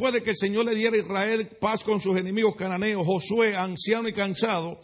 después 0.00 0.14
de 0.14 0.22
que 0.22 0.30
el 0.30 0.36
Señor 0.36 0.64
le 0.64 0.74
diera 0.74 0.96
a 0.96 0.98
Israel 0.98 1.46
paz 1.60 1.84
con 1.84 2.00
sus 2.00 2.16
enemigos 2.16 2.56
cananeos, 2.56 3.04
Josué, 3.04 3.54
anciano 3.54 4.08
y 4.08 4.14
cansado, 4.14 4.80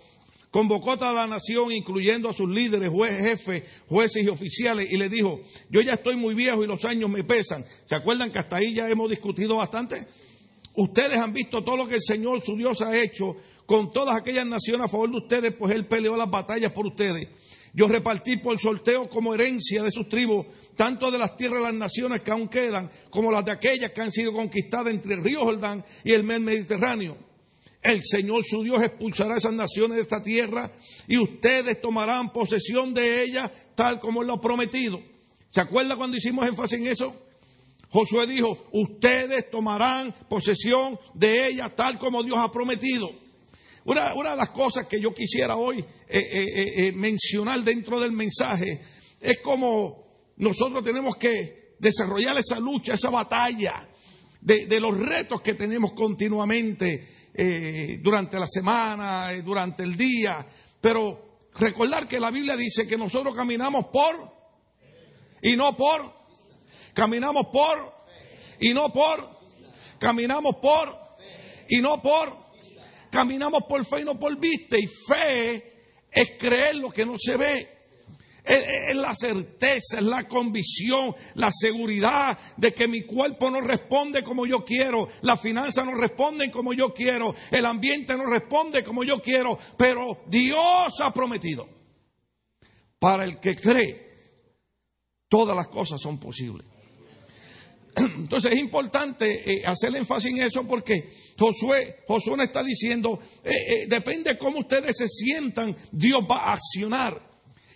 convocó 0.51 0.93
a 0.93 0.99
toda 0.99 1.15
la 1.15 1.27
nación, 1.27 1.73
incluyendo 1.73 2.29
a 2.29 2.35
sus 2.35 2.51
líderes, 2.51 2.91
jueces, 2.91 3.23
jefes, 3.23 3.63
jueces 3.89 4.23
y 4.23 4.29
oficiales, 4.29 4.93
y 4.93 4.99
le 4.99 5.09
dijo, 5.09 5.41
yo 5.71 5.81
ya 5.81 5.95
estoy 5.95 6.17
muy 6.17 6.35
viejo 6.35 6.63
y 6.63 6.67
los 6.67 6.85
años 6.85 7.09
me 7.09 7.25
pesan. 7.25 7.65
¿Se 7.87 7.95
acuerdan 7.95 8.31
que 8.31 8.41
hasta 8.41 8.57
ahí 8.57 8.75
ya 8.75 8.91
hemos 8.91 9.09
discutido 9.09 9.57
bastante? 9.57 10.07
Ustedes 10.75 11.17
han 11.17 11.33
visto 11.33 11.65
todo 11.65 11.79
lo 11.79 11.89
que 11.89 11.95
el 11.95 12.03
Señor, 12.03 12.43
su 12.43 12.55
Dios, 12.55 12.83
ha 12.83 12.95
hecho 12.95 13.37
con 13.65 13.91
todas 13.91 14.17
aquellas 14.17 14.45
naciones 14.45 14.85
a 14.85 14.89
favor 14.89 15.11
de 15.11 15.17
ustedes, 15.17 15.55
pues 15.59 15.75
Él 15.75 15.87
peleó 15.87 16.15
las 16.15 16.29
batallas 16.29 16.73
por 16.73 16.87
ustedes. 16.87 17.27
Yo 17.77 17.87
repartí 17.89 18.39
por 18.39 18.59
sorteo 18.59 19.07
como 19.07 19.35
herencia 19.35 19.83
de 19.83 19.91
sus 19.91 20.09
tribus, 20.09 20.47
tanto 20.77 21.11
de 21.11 21.19
las 21.19 21.37
tierras 21.37 21.59
de 21.59 21.65
las 21.67 21.75
naciones 21.75 22.23
que 22.23 22.31
aún 22.31 22.49
quedan, 22.49 22.91
como 23.11 23.31
las 23.31 23.45
de 23.45 23.53
aquellas 23.53 23.93
que 23.93 24.01
han 24.01 24.11
sido 24.11 24.33
conquistadas 24.33 24.95
entre 24.95 25.13
el 25.13 25.23
río 25.23 25.41
Jordán 25.41 25.85
y 26.03 26.13
el 26.13 26.25
mar 26.25 26.41
Mediterráneo. 26.41 27.19
El 27.83 28.03
Señor 28.03 28.45
su 28.45 28.63
Dios 28.63 28.83
expulsará 28.83 29.35
a 29.35 29.39
esas 29.39 29.53
naciones 29.53 29.97
de 29.97 30.03
esta 30.03 30.23
tierra 30.23 30.73
y 31.07 31.19
ustedes 31.19 31.79
tomarán 31.79 32.33
posesión 32.33 32.95
de 32.95 33.23
ella 33.23 33.53
tal 33.75 34.01
como 34.01 34.23
Él 34.23 34.29
lo 34.29 34.35
ha 34.35 34.41
prometido. 34.41 34.99
¿Se 35.51 35.61
acuerda 35.61 35.97
cuando 35.97 36.17
hicimos 36.17 36.49
énfasis 36.49 36.81
en 36.81 36.87
eso? 36.87 37.15
Josué 37.91 38.27
dijo, 38.27 38.69
ustedes 38.73 39.51
tomarán 39.51 40.15
posesión 40.31 40.99
de 41.13 41.47
ella 41.47 41.75
tal 41.75 41.99
como 41.99 42.23
Dios 42.23 42.39
ha 42.39 42.51
prometido. 42.51 43.11
Una, 43.87 44.13
de 44.33 44.37
las 44.37 44.51
cosas 44.51 44.89
que 44.89 45.01
yo 45.01 45.15
quisiera 45.15 45.57
hoy 45.57 45.79
eh, 45.79 45.87
eh, 46.09 46.89
eh, 46.89 46.93
mencionar 46.93 47.61
dentro 47.63 48.01
del 48.01 48.11
mensaje 48.11 48.81
es 49.21 49.39
como 49.39 50.33
nosotros 50.39 50.85
tenemos 50.85 51.17
que 51.17 51.77
desarrollar 51.79 52.37
esa 52.37 52.59
lucha, 52.59 52.95
esa 52.95 53.11
batalla 53.11 53.89
de, 54.41 54.67
de 54.67 54.81
los 54.81 54.99
retos 54.99 55.41
que 55.41 55.55
tenemos 55.55 55.93
continuamente 55.93 57.15
durante 58.03 58.41
la 58.41 58.47
semana, 58.47 59.31
durante 59.43 59.83
el 59.83 59.95
día, 59.95 60.47
pero 60.81 61.39
recordar 61.55 62.09
que 62.09 62.19
la 62.19 62.31
Biblia 62.31 62.57
dice 62.57 62.87
que 62.87 62.97
nosotros 62.97 63.37
caminamos 63.37 63.89
por 63.93 64.33
y 65.43 65.55
no 65.55 65.77
por, 65.77 66.15
caminamos 66.95 67.49
por 67.53 67.93
y 68.59 68.73
no 68.73 68.91
por, 68.91 69.39
caminamos 69.99 70.57
por 70.57 70.99
y 71.69 71.83
no 71.83 72.01
por. 72.01 72.46
Caminamos 73.11 73.63
por 73.69 73.85
fe 73.85 74.01
y 74.01 74.05
no 74.05 74.19
por 74.19 74.39
vista. 74.39 74.79
Y 74.79 74.87
fe 74.87 75.77
es 76.11 76.33
creer 76.39 76.77
lo 76.77 76.91
que 76.91 77.05
no 77.05 77.15
se 77.19 77.37
ve. 77.37 77.77
Es, 78.45 78.97
la 78.97 79.13
certeza, 79.13 79.99
es 79.99 80.05
la 80.05 80.29
convicción, 80.29 81.15
la 81.35 81.51
seguridad 81.51 82.39
de 82.57 82.73
que 82.73 82.87
mi 82.87 83.05
cuerpo 83.05 83.51
no 83.51 83.61
responde 83.61 84.23
como 84.23 84.47
yo 84.47 84.65
quiero, 84.65 85.09
la 85.23 85.37
finanza 85.37 85.85
no 85.85 85.95
responde 85.95 86.49
como 86.53 86.73
yo 86.73 86.95
quiero, 86.95 87.35
el 87.51 87.67
ambiente 87.67 88.17
no 88.17 88.25
responde 88.25 88.85
como 88.85 89.03
yo 89.03 89.21
quiero, 89.21 89.59
pero 89.77 90.23
Dios 90.29 90.95
ha 91.03 91.13
prometido. 91.13 91.69
Para 93.01 93.25
el 93.25 93.41
que 93.41 93.57
cree, 93.57 94.07
todas 95.29 95.57
las 95.57 95.67
cosas 95.67 96.01
son 96.01 96.21
posibles. 96.21 96.76
Entonces 98.17 98.53
es 98.53 98.59
importante 98.59 99.51
eh, 99.51 99.63
hacer 99.65 99.97
énfasis 99.97 100.31
en 100.31 100.43
eso 100.43 100.67
porque 100.67 101.09
Josué, 101.39 102.05
Josué 102.07 102.45
está 102.45 102.63
diciendo, 102.63 103.19
eh, 103.43 103.51
eh, 103.51 103.87
depende 103.89 104.37
cómo 104.37 104.59
ustedes 104.61 104.97
se 104.99 105.09
sientan, 105.09 105.75
Dios 105.91 106.21
va 106.31 106.37
a 106.37 106.53
accionar. 106.53 107.27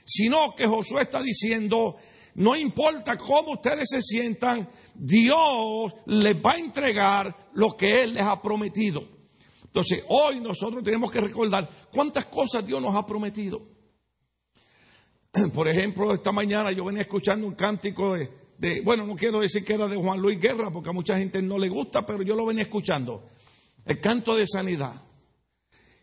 Sino 0.04 0.54
que 0.54 0.66
Josué 0.66 1.02
está 1.02 1.22
diciendo, 1.22 1.96
no 2.34 2.54
importa 2.54 3.16
cómo 3.16 3.52
ustedes 3.52 3.88
se 3.88 4.02
sientan, 4.02 4.68
Dios 4.94 5.94
les 6.06 6.34
va 6.34 6.52
a 6.52 6.58
entregar 6.58 7.48
lo 7.54 7.76
que 7.76 8.02
Él 8.02 8.14
les 8.14 8.22
ha 8.24 8.42
prometido. 8.42 9.00
Entonces, 9.64 10.04
hoy 10.08 10.40
nosotros 10.40 10.82
tenemos 10.82 11.10
que 11.12 11.20
recordar 11.20 11.68
cuántas 11.92 12.26
cosas 12.26 12.66
Dios 12.66 12.82
nos 12.82 12.94
ha 12.94 13.06
prometido. 13.06 13.62
Por 15.54 15.68
ejemplo, 15.68 16.12
esta 16.12 16.32
mañana 16.32 16.72
yo 16.72 16.84
venía 16.84 17.02
escuchando 17.02 17.46
un 17.46 17.54
cántico 17.54 18.14
de, 18.14 18.39
bueno, 18.84 19.06
no 19.06 19.16
quiero 19.16 19.40
decir 19.40 19.64
que 19.64 19.74
era 19.74 19.86
de 19.86 19.96
Juan 19.96 20.20
Luis 20.20 20.38
Guerra, 20.38 20.70
porque 20.70 20.90
a 20.90 20.92
mucha 20.92 21.16
gente 21.16 21.40
no 21.40 21.58
le 21.58 21.68
gusta, 21.68 22.04
pero 22.04 22.22
yo 22.22 22.34
lo 22.34 22.44
venía 22.44 22.64
escuchando. 22.64 23.28
El 23.84 24.00
canto 24.00 24.34
de 24.36 24.46
sanidad. 24.46 25.02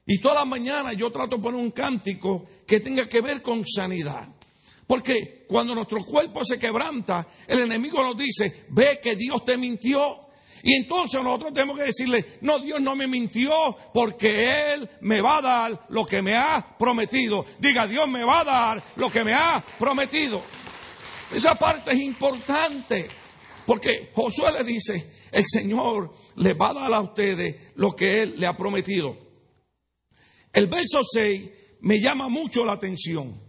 Y 0.05 0.19
todas 0.19 0.39
las 0.39 0.47
mañanas 0.47 0.95
yo 0.97 1.11
trato 1.11 1.35
de 1.35 1.43
poner 1.43 1.59
un 1.59 1.71
cántico 1.71 2.45
que 2.65 2.79
tenga 2.79 3.07
que 3.07 3.21
ver 3.21 3.41
con 3.41 3.63
sanidad. 3.65 4.29
Porque 4.87 5.45
cuando 5.47 5.75
nuestro 5.75 6.03
cuerpo 6.03 6.43
se 6.43 6.57
quebranta, 6.57 7.27
el 7.45 7.59
enemigo 7.59 8.01
nos 8.01 8.15
dice, 8.15 8.65
ve 8.69 8.99
que 9.03 9.15
Dios 9.15 9.43
te 9.43 9.57
mintió. 9.57 10.27
Y 10.63 10.75
entonces 10.81 11.21
nosotros 11.21 11.53
tenemos 11.53 11.77
que 11.77 11.83
decirle, 11.83 12.25
no, 12.41 12.57
Dios 12.59 12.81
no 12.81 12.95
me 12.95 13.05
mintió 13.05 13.51
porque 13.93 14.45
Él 14.45 14.89
me 15.01 15.21
va 15.21 15.37
a 15.37 15.41
dar 15.41 15.85
lo 15.89 16.05
que 16.05 16.21
me 16.21 16.35
ha 16.35 16.75
prometido. 16.79 17.45
Diga, 17.59 17.85
Dios 17.85 18.07
me 18.07 18.23
va 18.23 18.41
a 18.41 18.43
dar 18.45 18.83
lo 18.95 19.09
que 19.09 19.23
me 19.23 19.33
ha 19.33 19.63
prometido. 19.77 20.41
Esa 21.31 21.55
parte 21.55 21.91
es 21.91 21.99
importante. 21.99 23.07
Porque 23.65 24.11
Josué 24.13 24.51
le 24.53 24.63
dice, 24.63 25.11
el 25.31 25.43
Señor 25.45 26.13
le 26.37 26.53
va 26.53 26.69
a 26.69 26.73
dar 26.73 26.93
a 26.93 27.01
ustedes 27.01 27.73
lo 27.75 27.93
que 27.93 28.13
Él 28.13 28.35
le 28.37 28.47
ha 28.47 28.55
prometido. 28.55 29.17
El 30.53 30.67
verso 30.67 30.99
6 31.11 31.51
me 31.81 31.99
llama 31.99 32.29
mucho 32.29 32.63
la 32.63 32.73
atención. 32.73 33.41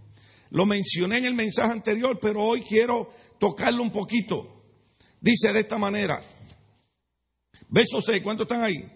Lo 0.51 0.67
mencioné 0.67 1.19
en 1.19 1.27
el 1.27 1.35
mensaje 1.35 1.71
anterior, 1.71 2.19
pero 2.21 2.43
hoy 2.43 2.63
quiero 2.63 3.11
tocarlo 3.39 3.83
un 3.83 3.93
poquito. 3.93 4.65
Dice 5.21 5.53
de 5.53 5.61
esta 5.61 5.79
manera. 5.79 6.21
Verso 7.69 8.01
6, 8.01 8.21
¿cuántos 8.23 8.47
están 8.47 8.65
ahí? 8.65 8.91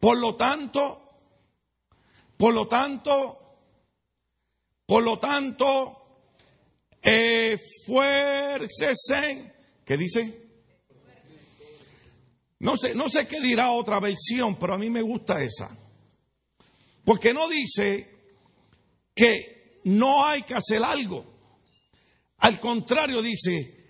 Por 0.00 0.18
lo 0.18 0.34
tanto, 0.34 1.00
por 2.36 2.52
lo 2.52 2.66
tanto, 2.66 3.38
por 4.86 5.02
lo 5.02 5.18
tanto, 5.18 6.03
esfuércese. 7.04 8.32
¿Qué 9.84 9.96
dice? 9.96 10.42
No 12.60 12.76
sé, 12.78 12.94
no 12.94 13.08
sé 13.08 13.26
qué 13.26 13.40
dirá 13.40 13.72
otra 13.72 14.00
versión, 14.00 14.56
pero 14.58 14.74
a 14.74 14.78
mí 14.78 14.88
me 14.88 15.02
gusta 15.02 15.42
esa. 15.42 15.76
Porque 17.04 17.34
no 17.34 17.48
dice 17.48 18.10
que 19.14 19.80
no 19.84 20.24
hay 20.24 20.42
que 20.42 20.54
hacer 20.54 20.82
algo. 20.82 21.26
Al 22.38 22.58
contrario, 22.58 23.20
dice, 23.20 23.84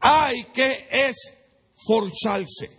hay 0.00 0.46
que 0.52 0.88
esforzarse. 0.90 2.70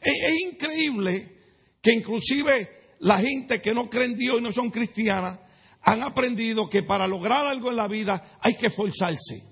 Es, 0.00 0.14
es 0.22 0.42
increíble 0.42 1.38
que 1.82 1.92
inclusive 1.92 2.94
la 3.00 3.18
gente 3.20 3.60
que 3.60 3.74
no 3.74 3.90
cree 3.90 4.04
en 4.04 4.14
Dios 4.14 4.38
y 4.38 4.42
no 4.42 4.52
son 4.52 4.70
cristianas 4.70 5.40
han 5.84 6.02
aprendido 6.02 6.68
que 6.68 6.82
para 6.82 7.06
lograr 7.06 7.46
algo 7.46 7.70
en 7.70 7.76
la 7.76 7.86
vida 7.86 8.38
hay 8.40 8.54
que 8.54 8.66
esforzarse. 8.68 9.42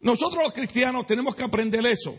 Nosotros 0.00 0.42
los 0.42 0.52
cristianos 0.52 1.06
tenemos 1.06 1.36
que 1.36 1.44
aprender 1.44 1.86
eso. 1.86 2.16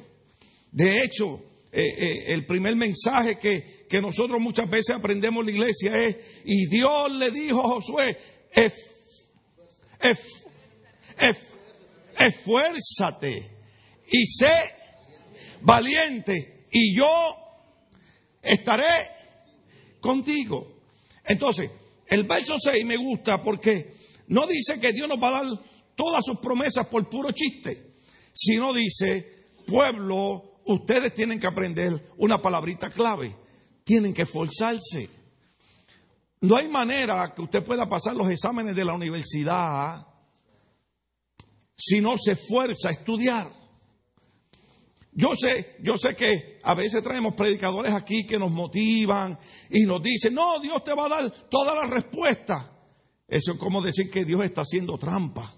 De 0.72 1.04
hecho, 1.04 1.42
eh, 1.72 1.84
eh, 1.84 2.24
el 2.28 2.46
primer 2.46 2.76
mensaje 2.76 3.38
que, 3.38 4.02
nosotros 4.02 4.40
muchas 4.40 4.70
veces 4.70 4.96
aprendemos 4.96 5.42
en 5.42 5.48
la 5.48 5.52
iglesia 5.52 6.02
es, 6.02 6.18
y 6.46 6.68
Dios 6.68 7.12
le 7.14 7.30
dijo 7.32 7.60
a 7.60 7.74
Josué, 7.74 8.18
esfuérzate 12.18 13.52
y 14.10 14.26
sé 14.28 14.54
valiente 15.62 16.68
y 16.72 16.98
yo 16.98 17.36
estaré 18.42 19.10
contigo. 20.00 20.82
Entonces, 21.26 21.70
el 22.12 22.26
verso 22.26 22.56
6 22.58 22.86
me 22.86 22.98
gusta 22.98 23.42
porque 23.42 23.94
no 24.28 24.46
dice 24.46 24.82
que 24.82 24.92
Dios 24.92 25.08
nos 25.08 25.18
va 25.18 25.30
a 25.30 25.44
dar 25.44 25.60
todas 25.96 26.26
sus 26.26 26.40
promesas 26.40 26.86
por 26.88 27.10
puro 27.10 27.32
chiste, 27.32 27.94
sino 28.34 28.74
dice, 28.74 29.46
pueblo, 29.66 30.60
ustedes 30.66 31.14
tienen 31.14 31.40
que 31.40 31.48
aprender 31.48 32.12
una 32.18 32.42
palabrita 32.42 32.90
clave, 32.90 33.34
tienen 33.86 34.14
que 34.14 34.24
esforzarse. 34.24 35.10
No 36.42 36.58
hay 36.58 36.68
manera 36.68 37.34
que 37.34 37.44
usted 37.44 37.64
pueda 37.64 37.88
pasar 37.88 38.14
los 38.14 38.30
exámenes 38.30 38.76
de 38.76 38.84
la 38.84 38.94
universidad 38.94 40.06
si 41.78 42.02
no 42.02 42.18
se 42.18 42.34
esfuerza 42.34 42.90
a 42.90 42.92
estudiar. 42.92 43.61
Yo 45.14 45.30
sé, 45.36 45.76
yo 45.84 45.98
sé 45.98 46.16
que 46.16 46.60
a 46.64 46.74
veces 46.74 47.04
traemos 47.04 47.34
predicadores 47.34 47.92
aquí 47.94 48.26
que 48.26 48.38
nos 48.38 48.50
motivan 48.50 49.38
y 49.70 49.84
nos 49.84 50.02
dicen, 50.02 50.34
no, 50.34 50.60
Dios 50.60 50.82
te 50.84 50.94
va 50.94 51.06
a 51.08 51.10
dar 51.10 51.32
toda 51.50 51.76
la 51.76 51.90
respuesta. 51.90 52.72
Eso 53.28 53.54
es 53.54 53.60
como 53.60 53.82
decir 53.82 54.10
que 54.10 54.24
Dios 54.24 54.44
está 54.44 54.62
haciendo 54.62 54.98
trampa. 54.98 55.54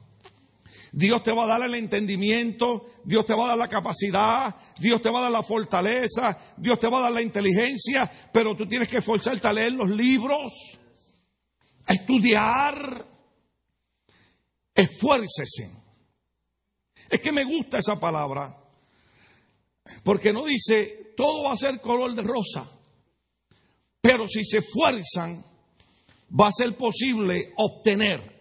Dios 0.92 1.24
te 1.24 1.34
va 1.34 1.44
a 1.44 1.48
dar 1.48 1.64
el 1.64 1.74
entendimiento, 1.76 2.86
Dios 3.04 3.26
te 3.26 3.36
va 3.36 3.46
a 3.46 3.48
dar 3.50 3.58
la 3.58 3.68
capacidad, 3.68 4.56
Dios 4.80 5.02
te 5.02 5.10
va 5.10 5.20
a 5.20 5.24
dar 5.24 5.32
la 5.32 5.42
fortaleza, 5.42 6.38
Dios 6.58 6.78
te 6.78 6.88
va 6.88 7.00
a 7.00 7.04
dar 7.04 7.12
la 7.12 7.22
inteligencia, 7.22 8.10
pero 8.32 8.56
tú 8.56 8.68
tienes 8.68 8.88
que 8.88 8.98
esforzarte 8.98 9.48
a 9.48 9.54
leer 9.54 9.74
los 9.74 9.90
libros, 9.90 10.80
a 11.86 11.94
estudiar. 11.94 13.08
Esfuércese. 14.76 15.72
Es 17.10 17.22
que 17.22 17.32
me 17.32 17.44
gusta 17.44 17.78
esa 17.78 18.00
palabra 18.00 18.63
Porque 20.04 20.32
no 20.32 20.46
dice, 20.46 21.14
todo 21.16 21.44
va 21.44 21.54
a 21.54 21.58
ser 21.58 21.82
color 21.82 22.14
de 22.16 22.24
rosa. 22.24 22.70
Pero 24.02 24.28
si 24.28 24.44
se 24.44 24.60
esfuerzan, 24.60 25.46
va 26.30 26.48
a 26.48 26.52
ser 26.52 26.76
posible 26.76 27.54
obtener. 27.58 28.34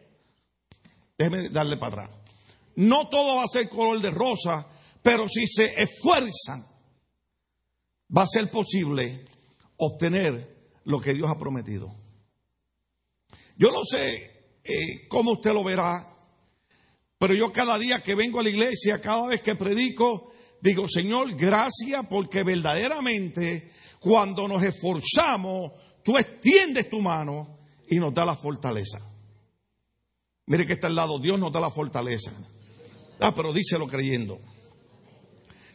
Déjeme 1.17 1.49
darle 1.51 1.77
para 1.77 2.05
atrás. 2.05 2.21
No 2.77 3.09
todo 3.09 3.37
va 3.37 3.45
a 3.45 3.49
ser 3.49 3.69
color 3.69 4.01
de 4.01 4.11
rosa, 4.11 4.67
pero 5.03 5.29
si 5.29 5.47
se 5.47 5.81
esfuerzan, 5.81 6.67
va 8.17 8.23
a 8.23 8.27
ser 8.27 8.51
posible 8.51 9.25
obtener 9.77 10.71
lo 10.85 11.01
que 11.01 11.15
Dios 11.15 11.29
ha 11.31 11.39
prometido. 11.39 11.93
Yo 13.57 13.71
no 13.71 13.85
sé 13.85 14.59
eh, 14.65 15.07
cómo 15.09 15.33
usted 15.33 15.53
lo 15.53 15.63
verá, 15.63 16.09
pero 17.19 17.35
yo 17.35 17.53
cada 17.53 17.79
día 17.79 18.03
que 18.03 18.15
vengo 18.15 18.41
a 18.41 18.43
la 18.43 18.51
iglesia, 18.51 19.01
cada 19.01 19.29
vez 19.29 19.43
que 19.43 19.55
predico, 19.55 20.33
digo, 20.63 20.89
Señor, 20.89 21.35
gracias 21.35 22.07
porque 22.09 22.43
verdaderamente 22.43 23.71
cuando 24.01 24.49
nos 24.49 24.63
esforzamos, 24.63 25.73
tú 26.03 26.17
extiendes 26.17 26.89
tu 26.89 27.01
mano 27.01 27.59
y 27.89 27.97
nos 27.97 28.15
da 28.15 28.25
la 28.25 28.35
fortaleza. 28.35 28.99
Mire 30.47 30.67
que 30.67 30.73
está 30.73 30.87
al 30.87 30.95
lado, 30.95 31.19
Dios 31.19 31.39
nos 31.39 31.53
da 31.53 31.61
la 31.61 31.71
fortaleza. 31.71 32.33
Ah, 33.21 33.35
pero 33.35 33.53
díselo 33.53 33.87
creyendo. 33.87 34.41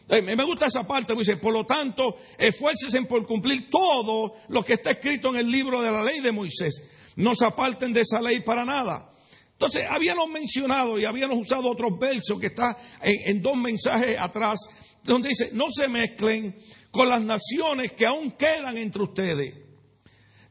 Eh, 0.08 0.22
me 0.22 0.44
gusta 0.44 0.66
esa 0.66 0.86
parte, 0.86 1.14
dice, 1.14 1.36
por 1.36 1.52
lo 1.52 1.64
tanto, 1.64 2.16
esfuércese 2.38 3.02
por 3.02 3.26
cumplir 3.26 3.68
todo 3.70 4.36
lo 4.48 4.64
que 4.64 4.74
está 4.74 4.90
escrito 4.90 5.28
en 5.28 5.36
el 5.36 5.50
libro 5.50 5.82
de 5.82 5.90
la 5.90 6.02
ley 6.02 6.20
de 6.20 6.32
Moisés. 6.32 6.82
No 7.16 7.34
se 7.34 7.46
aparten 7.46 7.92
de 7.92 8.02
esa 8.02 8.20
ley 8.20 8.40
para 8.40 8.64
nada. 8.64 9.07
Entonces, 9.58 9.86
habíamos 9.90 10.28
mencionado 10.28 11.00
y 11.00 11.04
habíamos 11.04 11.40
usado 11.40 11.68
otros 11.68 11.98
versos 11.98 12.38
que 12.38 12.46
está 12.46 12.78
en, 13.02 13.42
dos 13.42 13.56
mensajes 13.56 14.16
atrás, 14.16 14.56
donde 15.02 15.30
dice, 15.30 15.50
no 15.52 15.64
se 15.72 15.88
mezclen 15.88 16.56
con 16.92 17.08
las 17.08 17.20
naciones 17.20 17.90
que 17.90 18.06
aún 18.06 18.30
quedan 18.30 18.78
entre 18.78 19.02
ustedes. 19.02 19.54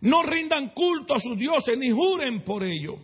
No 0.01 0.23
rindan 0.23 0.73
culto 0.73 1.13
a 1.13 1.21
sus 1.21 1.37
dioses 1.37 1.77
ni 1.77 1.89
juren 1.89 2.41
por 2.41 2.65
ello. 2.65 2.99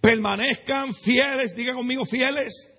Permanezcan 0.00 0.94
fieles, 0.94 1.54
diga 1.54 1.74
conmigo 1.74 2.06
fieles. 2.06 2.70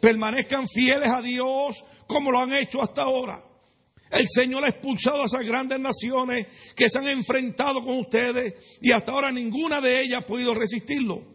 Permanezcan 0.00 0.66
fieles 0.66 1.10
a 1.14 1.20
Dios 1.20 1.84
como 2.06 2.32
lo 2.32 2.40
han 2.40 2.54
hecho 2.54 2.80
hasta 2.80 3.02
ahora. 3.02 3.44
El 4.10 4.26
Señor 4.26 4.64
ha 4.64 4.68
expulsado 4.68 5.20
a 5.22 5.26
esas 5.26 5.42
grandes 5.42 5.78
naciones 5.78 6.46
que 6.74 6.88
se 6.88 6.98
han 6.98 7.08
enfrentado 7.08 7.82
con 7.82 7.98
ustedes 7.98 8.54
y 8.80 8.90
hasta 8.90 9.12
ahora 9.12 9.30
ninguna 9.30 9.82
de 9.82 10.00
ellas 10.00 10.22
ha 10.22 10.26
podido 10.26 10.54
resistirlo. 10.54 11.33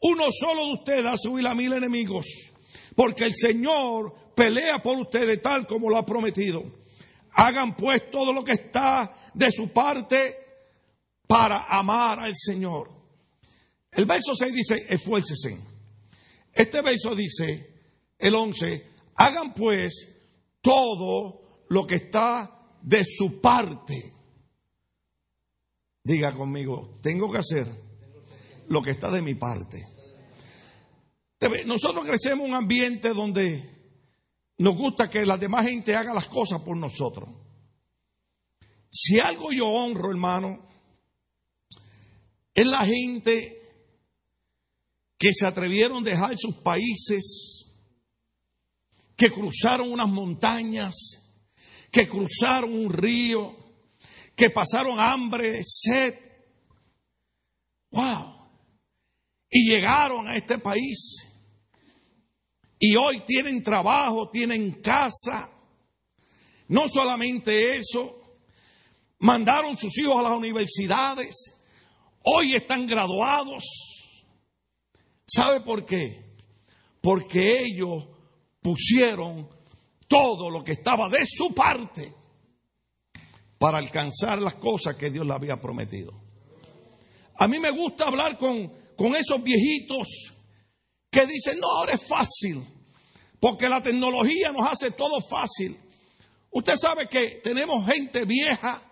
Uno 0.00 0.24
solo 0.30 0.66
de 0.66 0.72
ustedes 0.74 1.04
ha 1.06 1.16
subido 1.16 1.48
a 1.48 1.54
mil 1.54 1.72
enemigos, 1.72 2.26
porque 2.94 3.24
el 3.24 3.34
Señor 3.34 4.14
pelea 4.34 4.78
por 4.82 4.98
ustedes 4.98 5.42
tal 5.42 5.66
como 5.66 5.90
lo 5.90 5.96
ha 5.96 6.06
prometido. 6.06 6.62
Hagan 7.32 7.74
pues 7.76 8.10
todo 8.10 8.32
lo 8.32 8.44
que 8.44 8.52
está 8.52 9.30
de 9.34 9.50
su 9.50 9.68
parte 9.72 10.36
para 11.26 11.64
amar 11.68 12.20
al 12.20 12.34
Señor. 12.34 12.90
El 13.90 14.06
verso 14.06 14.34
6 14.34 14.52
dice, 14.52 14.86
esfuércese. 14.88 15.58
Este 16.52 16.82
verso 16.82 17.14
dice, 17.14 17.74
el 18.18 18.34
11, 18.34 18.86
hagan 19.16 19.54
pues 19.54 20.08
todo 20.60 21.64
lo 21.68 21.86
que 21.86 21.96
está 21.96 22.76
de 22.82 23.04
su 23.04 23.40
parte. 23.40 24.14
Diga 26.02 26.34
conmigo, 26.34 26.98
tengo 27.02 27.30
que 27.30 27.38
hacer 27.38 27.87
lo 28.68 28.82
que 28.82 28.90
está 28.90 29.10
de 29.10 29.22
mi 29.22 29.34
parte. 29.34 29.86
Nosotros 31.66 32.04
crecemos 32.04 32.46
en 32.46 32.52
un 32.52 32.56
ambiente 32.56 33.10
donde 33.10 33.78
nos 34.58 34.76
gusta 34.76 35.08
que 35.08 35.24
la 35.24 35.36
demás 35.36 35.66
gente 35.66 35.94
haga 35.94 36.12
las 36.12 36.28
cosas 36.28 36.60
por 36.62 36.76
nosotros. 36.76 37.28
Si 38.90 39.20
algo 39.20 39.52
yo 39.52 39.66
honro, 39.66 40.10
hermano, 40.10 40.66
es 42.54 42.66
la 42.66 42.84
gente 42.84 43.54
que 45.16 45.32
se 45.32 45.46
atrevieron 45.46 45.98
a 45.98 46.10
dejar 46.10 46.36
sus 46.36 46.56
países, 46.56 47.66
que 49.16 49.30
cruzaron 49.30 49.92
unas 49.92 50.08
montañas, 50.08 50.94
que 51.90 52.08
cruzaron 52.08 52.72
un 52.72 52.92
río, 52.92 53.56
que 54.34 54.50
pasaron 54.50 54.98
hambre, 54.98 55.62
sed. 55.64 56.14
¡Wow! 57.90 58.37
Y 59.50 59.70
llegaron 59.70 60.28
a 60.28 60.36
este 60.36 60.58
país 60.58 61.28
y 62.78 62.96
hoy 62.96 63.22
tienen 63.26 63.62
trabajo, 63.62 64.30
tienen 64.30 64.80
casa. 64.80 65.50
No 66.68 66.86
solamente 66.88 67.76
eso, 67.76 68.20
mandaron 69.18 69.76
sus 69.76 69.96
hijos 69.98 70.16
a 70.16 70.22
las 70.22 70.38
universidades, 70.38 71.56
hoy 72.22 72.54
están 72.54 72.86
graduados. 72.86 73.64
¿Sabe 75.26 75.60
por 75.60 75.84
qué? 75.84 76.34
Porque 77.00 77.62
ellos 77.62 78.06
pusieron 78.60 79.48
todo 80.06 80.50
lo 80.50 80.62
que 80.62 80.72
estaba 80.72 81.08
de 81.08 81.24
su 81.24 81.54
parte 81.54 82.14
para 83.58 83.78
alcanzar 83.78 84.40
las 84.40 84.54
cosas 84.54 84.96
que 84.96 85.10
Dios 85.10 85.26
le 85.26 85.32
había 85.32 85.60
prometido. 85.60 86.12
A 87.40 87.46
mí 87.48 87.58
me 87.58 87.70
gusta 87.70 88.04
hablar 88.04 88.38
con, 88.38 88.72
con 88.98 89.14
esos 89.14 89.40
viejitos 89.44 90.34
que 91.08 91.24
dicen, 91.24 91.60
no, 91.60 91.68
ahora 91.68 91.92
es 91.92 92.02
fácil, 92.02 92.66
porque 93.38 93.68
la 93.68 93.80
tecnología 93.80 94.50
nos 94.50 94.72
hace 94.72 94.90
todo 94.90 95.20
fácil. 95.20 95.78
Usted 96.50 96.74
sabe 96.76 97.06
que 97.08 97.40
tenemos 97.42 97.86
gente 97.86 98.24
vieja 98.24 98.82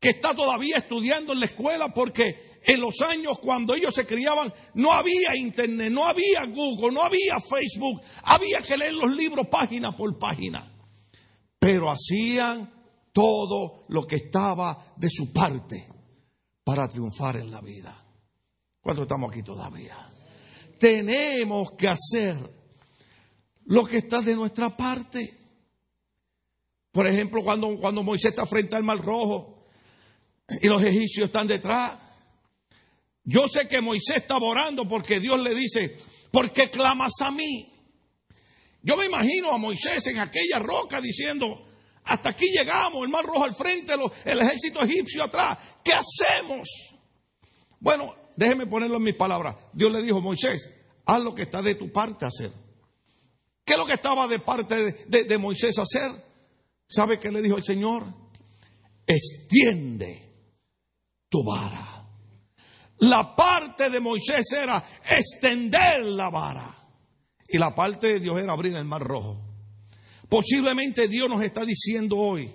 que 0.00 0.08
está 0.08 0.34
todavía 0.34 0.78
estudiando 0.78 1.34
en 1.34 1.40
la 1.40 1.46
escuela 1.46 1.92
porque 1.92 2.60
en 2.64 2.80
los 2.80 2.98
años 3.02 3.38
cuando 3.42 3.74
ellos 3.74 3.94
se 3.94 4.06
criaban 4.06 4.50
no 4.72 4.90
había 4.90 5.36
internet, 5.36 5.92
no 5.92 6.06
había 6.06 6.46
Google, 6.46 6.92
no 6.92 7.02
había 7.02 7.36
Facebook, 7.38 8.00
había 8.22 8.60
que 8.60 8.78
leer 8.78 8.94
los 8.94 9.14
libros 9.14 9.48
página 9.48 9.94
por 9.94 10.18
página. 10.18 10.80
Pero 11.58 11.90
hacían 11.90 12.72
todo 13.12 13.84
lo 13.88 14.06
que 14.06 14.16
estaba 14.16 14.94
de 14.96 15.10
su 15.10 15.30
parte 15.30 15.86
para 16.64 16.88
triunfar 16.88 17.36
en 17.36 17.50
la 17.50 17.60
vida. 17.60 18.09
¿Cuánto 18.82 19.02
estamos 19.02 19.30
aquí 19.30 19.42
todavía? 19.42 20.10
tenemos 20.80 21.72
que 21.72 21.86
hacer 21.86 22.36
lo 23.66 23.84
que 23.84 23.98
está 23.98 24.22
de 24.22 24.34
nuestra 24.34 24.70
parte. 24.70 25.38
Por 26.90 27.06
ejemplo, 27.06 27.44
cuando, 27.44 27.76
cuando 27.78 28.02
Moisés 28.02 28.30
está 28.30 28.46
frente 28.46 28.74
al 28.74 28.82
Mar 28.82 28.98
Rojo 28.98 29.66
y 30.60 30.66
los 30.66 30.82
egipcios 30.82 31.26
están 31.26 31.46
detrás. 31.46 32.00
Yo 33.22 33.46
sé 33.46 33.68
que 33.68 33.80
Moisés 33.80 34.16
estaba 34.16 34.44
orando 34.46 34.88
porque 34.88 35.20
Dios 35.20 35.40
le 35.40 35.54
dice, 35.54 35.98
¿por 36.32 36.50
qué 36.50 36.70
clamas 36.70 37.12
a 37.20 37.30
mí? 37.30 37.70
Yo 38.82 38.96
me 38.96 39.04
imagino 39.04 39.52
a 39.52 39.58
Moisés 39.58 40.04
en 40.06 40.18
aquella 40.18 40.58
roca 40.58 41.00
diciendo, 41.00 41.68
hasta 42.04 42.30
aquí 42.30 42.46
llegamos, 42.50 43.04
el 43.04 43.10
mar 43.10 43.24
rojo 43.24 43.44
al 43.44 43.54
frente, 43.54 43.92
el 44.24 44.40
ejército 44.40 44.80
egipcio 44.80 45.24
atrás, 45.24 45.58
¿qué 45.84 45.92
hacemos? 45.92 46.96
Bueno, 47.78 48.14
Déjeme 48.40 48.66
ponerlo 48.66 48.96
en 48.96 49.02
mis 49.02 49.16
palabras. 49.16 49.54
Dios 49.70 49.92
le 49.92 50.02
dijo, 50.02 50.16
a 50.16 50.22
Moisés, 50.22 50.66
haz 51.04 51.22
lo 51.22 51.34
que 51.34 51.42
está 51.42 51.60
de 51.60 51.74
tu 51.74 51.92
parte 51.92 52.24
hacer. 52.24 52.50
¿Qué 53.62 53.74
es 53.74 53.78
lo 53.78 53.84
que 53.84 53.92
estaba 53.92 54.26
de 54.26 54.38
parte 54.38 54.94
de, 55.06 55.24
de 55.24 55.38
Moisés 55.38 55.78
hacer? 55.78 56.10
¿Sabe 56.88 57.18
qué 57.18 57.30
le 57.30 57.42
dijo 57.42 57.58
el 57.58 57.62
Señor? 57.62 58.06
Extiende 59.06 60.22
tu 61.28 61.44
vara. 61.44 62.08
La 63.00 63.36
parte 63.36 63.90
de 63.90 64.00
Moisés 64.00 64.50
era 64.52 64.82
extender 65.06 66.06
la 66.06 66.30
vara. 66.30 66.78
Y 67.46 67.58
la 67.58 67.74
parte 67.74 68.14
de 68.14 68.20
Dios 68.20 68.42
era 68.42 68.54
abrir 68.54 68.74
el 68.74 68.86
mar 68.86 69.02
rojo. 69.02 69.36
Posiblemente 70.30 71.08
Dios 71.08 71.28
nos 71.28 71.42
está 71.42 71.66
diciendo 71.66 72.16
hoy, 72.16 72.50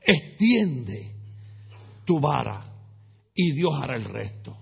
extiende 0.00 1.16
tu 2.04 2.20
vara 2.20 2.62
y 3.34 3.50
Dios 3.54 3.72
hará 3.74 3.96
el 3.96 4.04
resto 4.04 4.59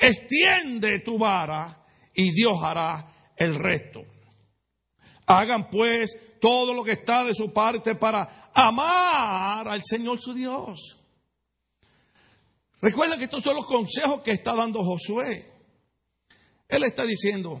extiende 0.00 1.00
tu 1.00 1.18
vara 1.18 1.84
y 2.14 2.32
Dios 2.32 2.58
hará 2.62 3.32
el 3.36 3.54
resto. 3.54 4.00
Hagan 5.26 5.68
pues 5.70 6.16
todo 6.40 6.74
lo 6.74 6.82
que 6.82 6.92
está 6.92 7.24
de 7.24 7.34
su 7.34 7.52
parte 7.52 7.94
para 7.94 8.50
amar 8.54 9.68
al 9.68 9.82
Señor 9.84 10.18
su 10.18 10.34
Dios. 10.34 10.98
Recuerda 12.82 13.18
que 13.18 13.24
estos 13.24 13.44
son 13.44 13.56
los 13.56 13.66
consejos 13.66 14.22
que 14.22 14.32
está 14.32 14.54
dando 14.54 14.82
Josué. 14.82 15.52
Él 16.68 16.84
está 16.84 17.04
diciendo, 17.04 17.60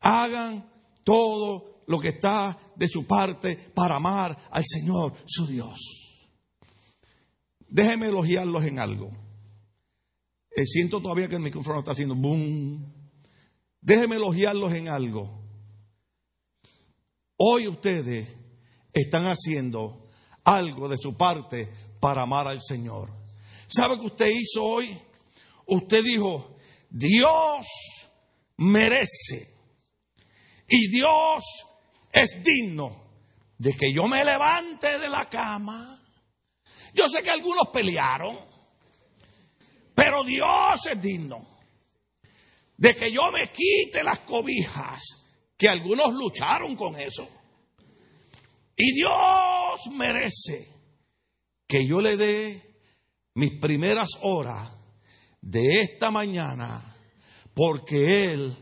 hagan 0.00 0.70
todo 1.04 1.82
lo 1.86 1.98
que 1.98 2.08
está 2.08 2.58
de 2.76 2.88
su 2.88 3.06
parte 3.06 3.56
para 3.74 3.96
amar 3.96 4.36
al 4.50 4.64
Señor 4.66 5.14
su 5.26 5.46
Dios. 5.46 5.80
Déjenme 7.68 8.08
elogiarlos 8.08 8.64
en 8.64 8.78
algo. 8.78 9.10
Eh, 10.60 10.66
siento 10.66 11.00
todavía 11.00 11.26
que 11.26 11.36
el 11.36 11.40
micrófono 11.40 11.78
está 11.78 11.92
haciendo 11.92 12.14
boom. 12.14 12.84
Déjenme 13.80 14.16
elogiarlos 14.16 14.74
en 14.74 14.88
algo. 14.88 15.42
Hoy 17.38 17.66
ustedes 17.66 18.36
están 18.92 19.24
haciendo 19.24 20.10
algo 20.44 20.86
de 20.86 20.98
su 20.98 21.16
parte 21.16 21.72
para 21.98 22.24
amar 22.24 22.46
al 22.46 22.60
Señor. 22.60 23.10
¿Sabe 23.68 23.98
qué 24.00 24.06
usted 24.06 24.30
hizo 24.34 24.62
hoy? 24.62 25.00
Usted 25.66 26.04
dijo, 26.04 26.56
Dios 26.90 27.64
merece 28.58 29.54
y 30.68 30.90
Dios 30.90 31.42
es 32.12 32.36
digno 32.44 33.02
de 33.56 33.72
que 33.72 33.94
yo 33.94 34.06
me 34.06 34.22
levante 34.26 34.98
de 34.98 35.08
la 35.08 35.26
cama. 35.30 35.98
Yo 36.92 37.08
sé 37.08 37.22
que 37.22 37.30
algunos 37.30 37.68
pelearon, 37.72 38.49
pero 40.00 40.24
Dios 40.24 40.86
es 40.90 40.98
digno 40.98 41.46
de 42.78 42.94
que 42.94 43.12
yo 43.12 43.30
me 43.30 43.48
quite 43.52 44.02
las 44.02 44.20
cobijas, 44.20 45.02
que 45.58 45.68
algunos 45.68 46.14
lucharon 46.14 46.74
con 46.74 46.98
eso. 46.98 47.28
Y 48.74 48.94
Dios 48.94 49.80
merece 49.92 50.68
que 51.66 51.86
yo 51.86 52.00
le 52.00 52.16
dé 52.16 52.62
mis 53.34 53.60
primeras 53.60 54.08
horas 54.22 54.72
de 55.42 55.80
esta 55.80 56.10
mañana, 56.10 56.96
porque 57.52 58.32
Él 58.32 58.56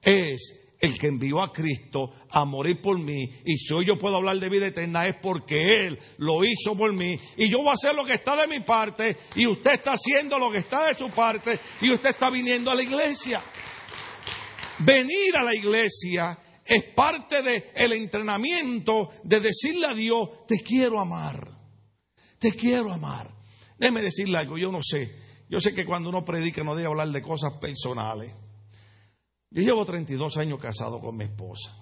es 0.00 0.61
el 0.82 0.98
que 0.98 1.06
envió 1.06 1.40
a 1.40 1.52
Cristo 1.52 2.10
a 2.28 2.44
morir 2.44 2.82
por 2.82 2.98
mí. 2.98 3.22
Y 3.44 3.56
si 3.56 3.72
hoy 3.72 3.86
yo 3.86 3.96
puedo 3.96 4.16
hablar 4.16 4.40
de 4.40 4.48
vida 4.48 4.66
eterna 4.66 5.06
es 5.06 5.14
porque 5.22 5.86
Él 5.86 5.98
lo 6.18 6.44
hizo 6.44 6.76
por 6.76 6.92
mí. 6.92 7.16
Y 7.36 7.48
yo 7.48 7.58
voy 7.58 7.68
a 7.68 7.74
hacer 7.74 7.94
lo 7.94 8.04
que 8.04 8.14
está 8.14 8.34
de 8.36 8.48
mi 8.48 8.60
parte 8.64 9.16
y 9.36 9.46
usted 9.46 9.74
está 9.74 9.92
haciendo 9.92 10.40
lo 10.40 10.50
que 10.50 10.58
está 10.58 10.88
de 10.88 10.94
su 10.94 11.08
parte 11.08 11.60
y 11.80 11.92
usted 11.92 12.10
está 12.10 12.30
viniendo 12.30 12.68
a 12.68 12.74
la 12.74 12.82
iglesia. 12.82 13.40
Venir 14.80 15.36
a 15.38 15.44
la 15.44 15.54
iglesia 15.54 16.36
es 16.64 16.82
parte 16.96 17.42
del 17.42 17.92
entrenamiento 17.92 19.08
de 19.22 19.38
decirle 19.38 19.86
a 19.86 19.94
Dios, 19.94 20.30
te 20.48 20.56
quiero 20.64 20.98
amar, 20.98 21.60
te 22.40 22.50
quiero 22.50 22.92
amar. 22.92 23.32
Déjeme 23.78 24.02
decirle 24.02 24.36
algo, 24.36 24.58
yo 24.58 24.72
no 24.72 24.80
sé, 24.82 25.14
yo 25.48 25.60
sé 25.60 25.72
que 25.72 25.84
cuando 25.84 26.08
uno 26.08 26.24
predica 26.24 26.64
no 26.64 26.74
debe 26.74 26.88
hablar 26.88 27.08
de 27.10 27.22
cosas 27.22 27.52
personales. 27.60 28.34
Yo 29.52 29.62
llevo 29.62 29.84
32 29.84 30.36
años 30.38 30.58
casado 30.58 30.98
con 31.00 31.16
mi 31.16 31.24
esposa. 31.24 31.76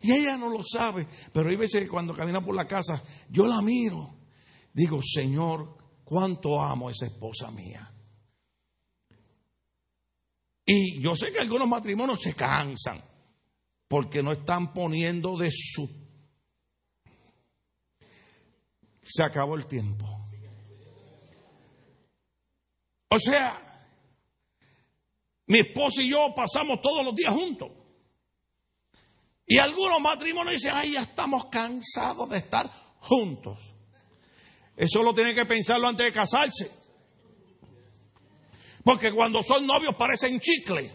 Y 0.00 0.12
ella 0.12 0.36
no 0.36 0.50
lo 0.50 0.62
sabe, 0.62 1.08
pero 1.32 1.48
hay 1.48 1.56
veces 1.56 1.82
que 1.82 1.88
cuando 1.88 2.14
camina 2.14 2.44
por 2.44 2.54
la 2.54 2.66
casa, 2.66 3.02
yo 3.30 3.46
la 3.46 3.60
miro. 3.62 4.16
Digo, 4.72 5.00
Señor, 5.02 5.76
cuánto 6.04 6.60
amo 6.60 6.88
a 6.88 6.92
esa 6.92 7.06
esposa 7.06 7.50
mía. 7.50 7.90
Y 10.64 11.00
yo 11.00 11.16
sé 11.16 11.32
que 11.32 11.40
algunos 11.40 11.66
matrimonios 11.66 12.20
se 12.20 12.34
cansan 12.34 13.02
porque 13.88 14.22
no 14.22 14.32
están 14.32 14.72
poniendo 14.74 15.36
de 15.36 15.50
su... 15.50 15.88
Se 19.00 19.24
acabó 19.24 19.56
el 19.56 19.66
tiempo. 19.66 20.06
O 23.10 23.18
sea, 23.18 23.67
mi 25.48 25.60
esposa 25.60 26.02
y 26.02 26.10
yo 26.10 26.34
pasamos 26.34 26.80
todos 26.82 27.04
los 27.04 27.14
días 27.14 27.32
juntos. 27.32 27.70
Y 29.46 29.58
algunos 29.58 29.98
matrimonios 30.00 30.60
dicen, 30.60 30.72
ay, 30.74 30.92
ya 30.92 31.00
estamos 31.00 31.46
cansados 31.46 32.28
de 32.28 32.36
estar 32.36 32.70
juntos. 33.00 33.58
Eso 34.76 35.02
lo 35.02 35.14
tiene 35.14 35.34
que 35.34 35.46
pensarlo 35.46 35.88
antes 35.88 36.04
de 36.04 36.12
casarse. 36.12 36.70
Porque 38.84 39.10
cuando 39.10 39.42
son 39.42 39.66
novios 39.66 39.94
parecen 39.96 40.38
chicle. 40.38 40.94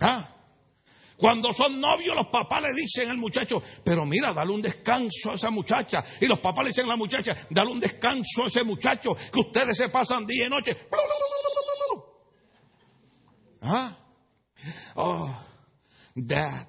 ¿Ah? 0.00 0.35
Cuando 1.16 1.52
son 1.52 1.80
novios, 1.80 2.14
los 2.14 2.26
papás 2.26 2.62
le 2.62 2.74
dicen 2.74 3.08
al 3.08 3.16
muchacho, 3.16 3.62
pero 3.82 4.04
mira, 4.04 4.34
dale 4.34 4.52
un 4.52 4.60
descanso 4.60 5.30
a 5.30 5.34
esa 5.34 5.50
muchacha. 5.50 6.04
Y 6.20 6.26
los 6.26 6.40
papás 6.40 6.64
le 6.64 6.70
dicen 6.70 6.84
a 6.84 6.88
la 6.88 6.96
muchacha, 6.96 7.34
dale 7.48 7.70
un 7.70 7.80
descanso 7.80 8.44
a 8.44 8.46
ese 8.46 8.64
muchacho, 8.64 9.16
que 9.32 9.40
ustedes 9.40 9.78
se 9.78 9.88
pasan 9.88 10.26
día 10.26 10.46
y 10.46 10.50
noche. 10.50 10.76
¿Ah? 13.62 13.96
Oh, 14.94 15.44
dad, 16.14 16.68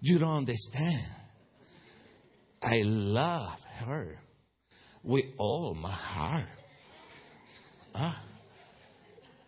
you 0.00 0.18
don't 0.18 0.38
understand. 0.38 1.06
I 2.62 2.82
love 2.82 3.64
her 3.78 4.18
with 5.02 5.26
all 5.38 5.74
my 5.74 5.92
heart. 5.92 6.48
¿Ah? 7.94 8.22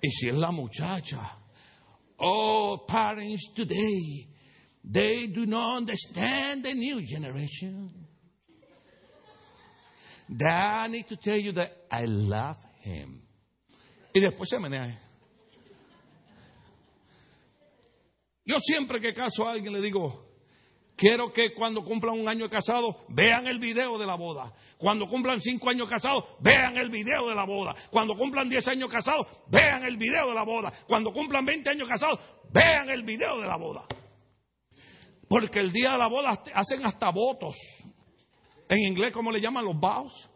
Y 0.00 0.11
si 0.11 0.29
es 0.29 0.35
la 0.35 0.50
muchacha, 0.50 1.42
Oh, 2.23 2.79
parents 2.87 3.49
today, 3.55 4.29
they 4.85 5.26
do 5.26 5.45
not 5.45 5.79
understand 5.79 6.64
the 6.64 6.73
new 6.73 7.02
generation. 7.02 7.91
Dad, 10.35 10.85
I 10.85 10.88
need 10.88 11.09
to 11.09 11.17
tell 11.17 11.37
you 11.37 11.52
that 11.52 11.73
I 11.91 12.05
love 12.05 12.57
him. 12.81 13.23
Y 14.14 14.21
después 14.21 14.49
se 14.49 14.59
menea. 14.59 14.99
Yo 18.45 18.59
siempre 18.61 19.00
que 19.00 19.12
caso 19.12 19.47
a 19.47 19.52
alguien 19.52 19.73
le 19.73 19.81
digo, 19.81 20.32
quiero 20.97 21.33
que 21.33 21.53
cuando 21.55 21.85
cumplan 21.85 22.19
un 22.19 22.29
año 22.29 22.45
de 22.45 22.51
casado 22.51 23.05
vean 23.09 23.47
el 23.47 23.59
video 23.59 23.99
de 23.99 24.07
la 24.07 24.17
boda. 24.17 24.53
Cuando 24.79 25.07
cumplan 25.07 25.41
cinco 25.41 25.71
años 25.71 25.89
casados, 25.89 26.25
vean 26.41 26.77
el 26.77 26.91
video 26.91 27.29
de 27.29 27.35
la 27.35 27.45
boda. 27.45 27.75
Cuando 27.91 28.15
cumplan 28.15 28.49
diez 28.49 28.67
años 28.69 28.91
casados, 28.91 29.27
vean 29.49 29.85
el 29.85 29.97
video 29.97 30.29
de 30.29 30.35
la 30.35 30.45
boda. 30.45 30.73
Cuando 30.87 31.13
cumplan 31.13 31.45
veinte 31.45 31.71
años 31.71 31.89
casados, 31.89 32.19
vean 32.51 32.91
el 32.91 33.03
video 33.03 33.41
de 33.41 33.47
la 33.47 33.57
boda. 33.57 33.87
Porque 35.29 35.61
el 35.61 35.73
día 35.73 35.93
de 35.93 35.99
la 35.99 36.09
boda 36.09 36.43
hacen 36.55 36.85
hasta 36.85 37.11
votos. 37.11 37.57
En 38.69 38.79
inglés, 38.79 39.13
¿cómo 39.13 39.31
le 39.31 39.41
llaman 39.41 39.65
los 39.65 39.79
vows? 39.79 40.31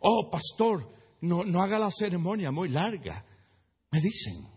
Oh, 0.00 0.30
pastor, 0.30 0.90
no, 1.20 1.44
no 1.44 1.62
haga 1.62 1.78
la 1.78 1.90
ceremonia 1.90 2.50
muy 2.50 2.68
larga. 2.68 3.24
Me 3.90 4.00
dicen. 4.00 4.48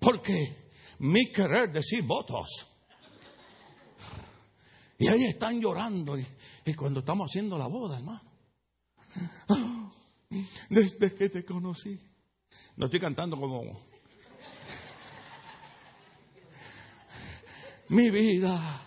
Porque 0.00 0.61
mi 1.02 1.32
querer 1.32 1.72
decir 1.72 2.04
votos. 2.04 2.48
Y 4.98 5.08
ahí 5.08 5.24
están 5.24 5.60
llorando. 5.60 6.16
Y, 6.16 6.74
cuando 6.74 7.00
estamos 7.00 7.28
haciendo 7.28 7.58
la 7.58 7.66
boda, 7.66 7.98
hermano. 7.98 8.22
Desde 10.70 11.12
que 11.12 11.28
te 11.28 11.44
conocí. 11.44 12.00
No 12.76 12.86
estoy 12.86 13.00
cantando 13.00 13.36
como... 13.36 13.62
Mi 17.88 18.08
vida 18.10 18.80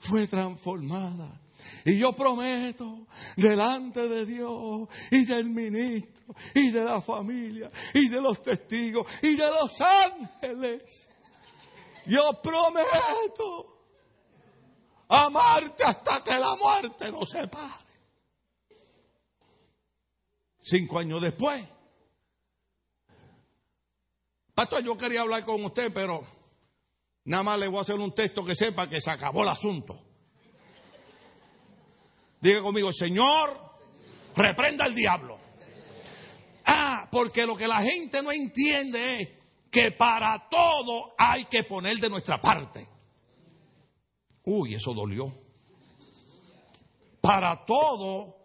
fue 0.00 0.26
transformada. 0.26 1.38
Y 1.84 2.00
yo 2.00 2.14
prometo 2.16 3.06
delante 3.36 4.08
de 4.08 4.24
Dios 4.24 4.88
y 5.10 5.26
del 5.26 5.50
ministro 5.50 6.34
y 6.54 6.70
de 6.70 6.84
la 6.84 7.02
familia 7.02 7.70
y 7.92 8.08
de 8.08 8.20
los 8.22 8.42
testigos 8.42 9.06
y 9.20 9.36
de 9.36 9.46
los 9.48 9.70
ángeles. 9.80 11.10
Yo 12.06 12.40
prometo 12.42 13.72
amarte 15.08 15.84
hasta 15.84 16.22
que 16.22 16.32
la 16.32 16.56
muerte 16.56 17.10
nos 17.10 17.30
separe. 17.30 17.84
Cinco 20.58 20.98
años 20.98 21.20
después. 21.20 21.64
Pastor, 24.54 24.82
yo 24.84 24.96
quería 24.96 25.22
hablar 25.22 25.44
con 25.44 25.64
usted, 25.64 25.92
pero 25.92 26.26
nada 27.24 27.42
más 27.42 27.58
le 27.58 27.68
voy 27.68 27.78
a 27.78 27.80
hacer 27.82 27.96
un 27.96 28.14
texto 28.14 28.44
que 28.44 28.54
sepa 28.54 28.88
que 28.88 29.00
se 29.00 29.10
acabó 29.10 29.42
el 29.42 29.48
asunto. 29.48 29.98
Diga 32.40 32.60
conmigo, 32.60 32.92
Señor, 32.92 33.58
reprenda 34.36 34.84
al 34.84 34.94
diablo. 34.94 35.38
Ah, 36.64 37.08
porque 37.10 37.46
lo 37.46 37.56
que 37.56 37.66
la 37.66 37.82
gente 37.82 38.22
no 38.22 38.32
entiende 38.32 39.20
es 39.20 39.28
que 39.72 39.90
para 39.92 40.50
todo 40.50 41.14
hay 41.16 41.46
que 41.46 41.64
poner 41.64 41.96
de 41.96 42.10
nuestra 42.10 42.38
parte. 42.38 42.86
Uy, 44.44 44.74
eso 44.74 44.92
dolió. 44.92 45.32
Para 47.22 47.64
todo 47.64 48.36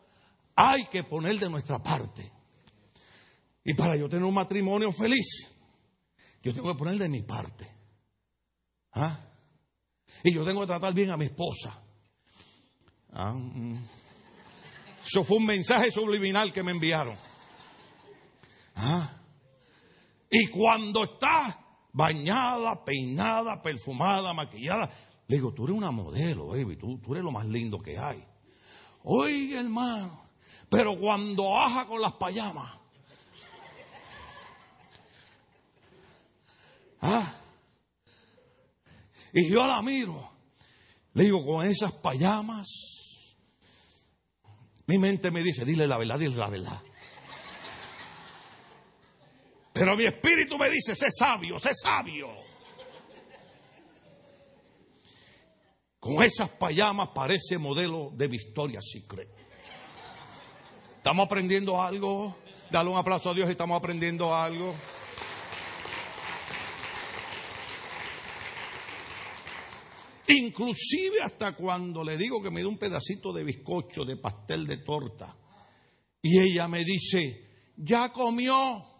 hay 0.55 0.86
que 0.86 1.03
poner 1.03 1.38
de 1.38 1.50
nuestra 1.50 1.79
parte. 1.79 2.31
Y 3.65 3.74
para 3.74 3.98
yo 3.98 4.07
tener 4.07 4.24
un 4.24 4.34
matrimonio 4.34 4.93
feliz, 4.93 5.50
yo 6.41 6.53
tengo 6.53 6.72
que 6.72 6.79
poner 6.79 6.98
de 6.98 7.10
mi 7.10 7.24
parte. 7.24 7.75
¿Ah? 8.93 9.19
Y 10.24 10.34
yo 10.34 10.46
tengo 10.46 10.62
que 10.62 10.67
tratar 10.67 10.93
bien 10.93 11.12
a 11.12 11.17
mi 11.17 11.25
esposa. 11.25 11.84
¿Ah? 13.12 13.34
Mm. 13.34 13.86
Eso 15.05 15.24
fue 15.24 15.38
un 15.38 15.46
mensaje 15.46 15.91
subliminal 15.91 16.53
que 16.53 16.63
me 16.63 16.72
enviaron. 16.72 17.17
¿Ah? 18.75 19.16
Y 20.29 20.48
cuando 20.48 21.03
está 21.03 21.60
bañada, 21.93 22.84
peinada, 22.84 23.62
perfumada, 23.62 24.34
maquillada, 24.34 24.89
le 25.27 25.36
digo, 25.38 25.53
tú 25.53 25.65
eres 25.65 25.77
una 25.77 25.91
modelo, 25.91 26.48
baby, 26.48 26.77
tú, 26.77 27.00
tú 27.00 27.13
eres 27.13 27.24
lo 27.24 27.31
más 27.31 27.46
lindo 27.46 27.79
que 27.79 27.98
hay. 27.98 28.24
Oye, 29.03 29.60
hermano, 29.60 30.22
pero 30.69 30.98
cuando 31.00 31.51
baja 31.51 31.86
con 31.88 32.01
las 32.01 32.13
payamas, 32.13 32.77
¿ah? 37.01 37.34
Y 39.34 39.51
yo 39.51 39.60
la 39.60 39.81
miro. 39.81 40.31
Le 41.13 41.25
digo, 41.25 41.46
con 41.46 41.65
esas 41.65 41.93
payamas. 41.93 42.67
Mi 44.88 44.98
mente 44.98 45.31
me 45.31 45.43
dice, 45.43 45.65
dile 45.65 45.88
la 45.88 45.98
verdad, 45.98 46.19
dile 46.19 46.36
la 46.36 46.50
verdad. 46.50 46.81
Pero 49.79 49.96
mi 49.96 50.05
espíritu 50.05 50.57
me 50.57 50.69
dice, 50.69 50.96
sé 50.96 51.07
sabio, 51.12 51.60
sé 51.60 51.72
sabio. 51.74 52.29
Con 56.00 56.24
esas 56.24 56.50
payamas 56.51 57.10
parece 57.13 57.57
modelo 57.57 58.12
de 58.13 58.27
Victoria 58.27 58.79
Secret. 58.81 59.29
¿Estamos 60.98 61.25
aprendiendo 61.25 61.81
algo? 61.81 62.38
Dale 62.69 62.89
un 62.89 62.98
aplauso 62.98 63.29
a 63.29 63.34
Dios 63.34 63.50
estamos 63.50 63.77
aprendiendo 63.77 64.34
algo. 64.34 64.75
Inclusive 70.27 71.22
hasta 71.24 71.53
cuando 71.53 72.03
le 72.03 72.17
digo 72.17 72.41
que 72.41 72.51
me 72.51 72.60
dé 72.60 72.67
un 72.67 72.77
pedacito 72.77 73.31
de 73.31 73.43
bizcocho, 73.43 74.03
de 74.03 74.17
pastel 74.17 74.67
de 74.67 74.77
torta. 74.77 75.36
Y 76.22 76.39
ella 76.39 76.67
me 76.67 76.84
dice, 76.84 77.72
ya 77.77 78.12
comió. 78.12 78.96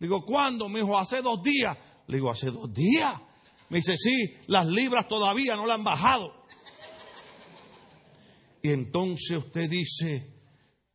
Digo, 0.00 0.24
¿cuándo? 0.24 0.68
Me 0.68 0.80
dijo, 0.80 0.98
hace 0.98 1.20
dos 1.20 1.42
días. 1.42 1.76
Le 2.06 2.16
digo, 2.16 2.30
hace 2.30 2.50
dos 2.50 2.72
días. 2.72 3.20
Me 3.68 3.78
dice, 3.78 3.96
sí, 3.96 4.34
las 4.46 4.66
libras 4.66 5.06
todavía 5.06 5.54
no 5.54 5.66
la 5.66 5.74
han 5.74 5.84
bajado. 5.84 6.34
Y 8.62 8.70
entonces 8.70 9.36
usted 9.36 9.68
dice, 9.68 10.32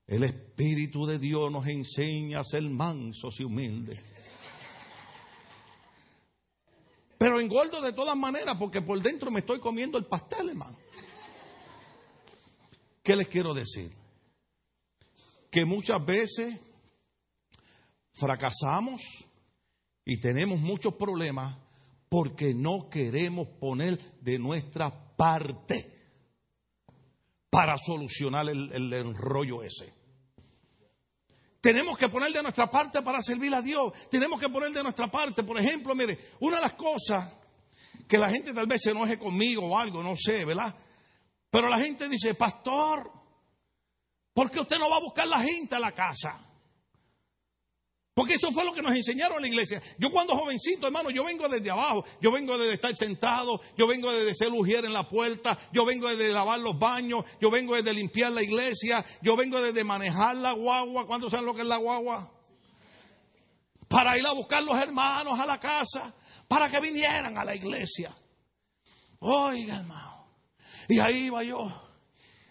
el 0.07 0.23
Espíritu 0.23 1.05
de 1.05 1.19
Dios 1.19 1.51
nos 1.51 1.67
enseña 1.67 2.39
a 2.39 2.43
ser 2.43 2.63
mansos 2.63 3.39
y 3.39 3.43
humildes. 3.43 4.01
Pero 7.17 7.39
engordo 7.39 7.81
de 7.81 7.93
todas 7.93 8.17
maneras 8.17 8.55
porque 8.59 8.81
por 8.81 9.01
dentro 9.01 9.31
me 9.31 9.39
estoy 9.39 9.59
comiendo 9.59 9.97
el 9.97 10.05
pastel, 10.05 10.49
hermano. 10.49 10.77
¿Qué 13.01 13.15
les 13.15 13.27
quiero 13.27 13.53
decir? 13.53 13.91
Que 15.49 15.63
muchas 15.63 16.03
veces 16.03 16.59
fracasamos 18.15 19.01
y 20.05 20.19
tenemos 20.19 20.59
muchos 20.59 20.93
problemas 20.95 21.57
porque 22.09 22.53
no 22.53 22.89
queremos 22.89 23.47
poner 23.59 23.99
de 24.21 24.39
nuestra 24.39 25.15
parte 25.15 25.91
para 27.49 27.77
solucionar 27.77 28.49
el, 28.49 28.71
el 28.71 28.93
enrollo 28.93 29.63
ese. 29.63 29.93
Tenemos 31.61 31.97
que 31.97 32.09
poner 32.09 32.31
de 32.31 32.43
nuestra 32.43 32.69
parte 32.69 33.01
para 33.01 33.21
servir 33.21 33.53
a 33.55 33.61
Dios. 33.61 33.91
Tenemos 34.11 34.39
que 34.39 34.49
poner 34.49 34.71
de 34.71 34.83
nuestra 34.83 35.09
parte. 35.09 35.43
Por 35.43 35.59
ejemplo, 35.59 35.95
mire, 35.95 36.19
una 36.41 36.57
de 36.57 36.61
las 36.61 36.73
cosas 36.73 37.33
que 38.07 38.19
la 38.19 38.29
gente 38.29 38.53
tal 38.53 38.67
vez 38.67 38.81
se 38.83 38.91
enoje 38.91 39.17
conmigo 39.17 39.65
o 39.65 39.77
algo, 39.77 40.03
no 40.03 40.15
sé, 40.15 40.45
¿verdad? 40.45 40.75
Pero 41.49 41.67
la 41.67 41.79
gente 41.79 42.07
dice, 42.07 42.35
pastor, 42.35 43.11
¿por 44.31 44.51
qué 44.51 44.59
usted 44.59 44.77
no 44.77 44.89
va 44.89 44.97
a 44.97 45.01
buscar 45.01 45.27
la 45.27 45.41
gente 45.41 45.75
a 45.75 45.79
la 45.79 45.91
casa? 45.91 46.44
Porque 48.15 48.35
eso 48.35 48.49
fue 48.49 48.63
lo 48.63 48.73
que 48.73 48.81
nos 48.81 48.95
enseñaron 48.95 49.35
en 49.35 49.41
la 49.41 49.47
iglesia. 49.49 49.81
Yo 49.99 50.09
cuando 50.09 50.37
jovencito, 50.37 50.87
hermano, 50.87 51.09
yo 51.09 51.25
vengo 51.25 51.49
desde 51.49 51.69
abajo. 51.69 52.05
Yo 52.21 52.31
vengo 52.31 52.57
desde 52.57 52.75
estar 52.75 52.95
sentado. 52.95 53.59
Yo 53.77 53.87
vengo 53.87 54.09
desde 54.09 54.33
ser 54.33 54.53
ujier 54.53 54.85
en 54.85 54.93
la 54.93 55.09
puerta. 55.09 55.57
Yo 55.73 55.83
vengo 55.83 56.07
desde 56.07 56.31
lavar 56.31 56.61
los 56.61 56.79
baños. 56.79 57.25
Yo 57.41 57.51
vengo 57.51 57.75
desde 57.75 57.93
limpiar 57.93 58.31
la 58.31 58.41
iglesia. 58.41 59.03
Yo 59.21 59.35
vengo 59.35 59.61
desde 59.61 59.83
manejar 59.83 60.37
la 60.37 60.53
guagua. 60.53 61.05
¿Cuántos 61.05 61.29
saben 61.29 61.45
lo 61.45 61.53
que 61.53 61.63
es 61.63 61.67
la 61.67 61.75
guagua? 61.75 62.31
Para 63.89 64.17
ir 64.17 64.25
a 64.25 64.31
buscar 64.31 64.63
los 64.63 64.81
hermanos 64.81 65.37
a 65.37 65.45
la 65.45 65.59
casa. 65.59 66.15
Para 66.47 66.71
que 66.71 66.79
vinieran 66.79 67.37
a 67.37 67.43
la 67.43 67.53
iglesia. 67.53 68.15
Oiga, 69.19 69.79
hermano. 69.79 70.27
Y 70.87 70.99
ahí 70.99 71.25
iba 71.25 71.43
yo. 71.43 71.67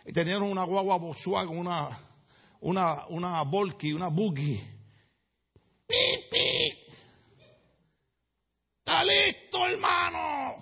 Y 0.04 0.12
tenían 0.12 0.42
una 0.42 0.64
guagua 0.64 0.98
Volkswagen, 0.98 1.56
una, 1.56 1.98
una, 2.60 3.06
una 3.06 3.42
Volky, 3.44 3.94
una 3.94 4.08
Buggy 4.08 4.73
Pipi. 5.86 6.86
Está 8.78 9.04
listo, 9.04 9.66
hermano. 9.66 10.56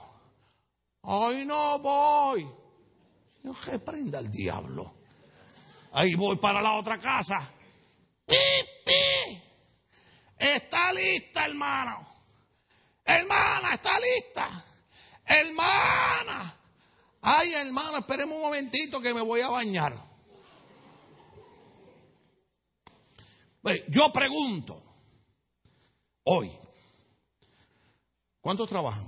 Hoy 1.02 1.44
no 1.44 1.78
voy. 1.78 2.48
Yo 3.42 3.52
reprenda 3.66 4.18
al 4.18 4.30
diablo. 4.30 4.94
Ahí 5.92 6.14
voy 6.14 6.38
para 6.38 6.62
la 6.62 6.78
otra 6.78 6.98
casa. 6.98 7.50
Pipi. 8.26 9.42
Está 10.38 10.92
lista, 10.92 11.44
hermano. 11.44 12.06
Hermana, 13.04 13.74
está 13.74 13.98
lista. 13.98 14.64
Hermana. 15.24 16.58
Ay, 17.20 17.52
hermano, 17.54 17.98
esperemos 17.98 18.36
un 18.36 18.42
momentito 18.42 19.00
que 19.00 19.14
me 19.14 19.20
voy 19.20 19.40
a 19.40 19.48
bañar. 19.48 19.94
Yo 23.88 24.12
pregunto, 24.12 24.81
Hoy. 26.24 26.52
¿Cuántos 28.40 28.68
trabajan? 28.68 29.06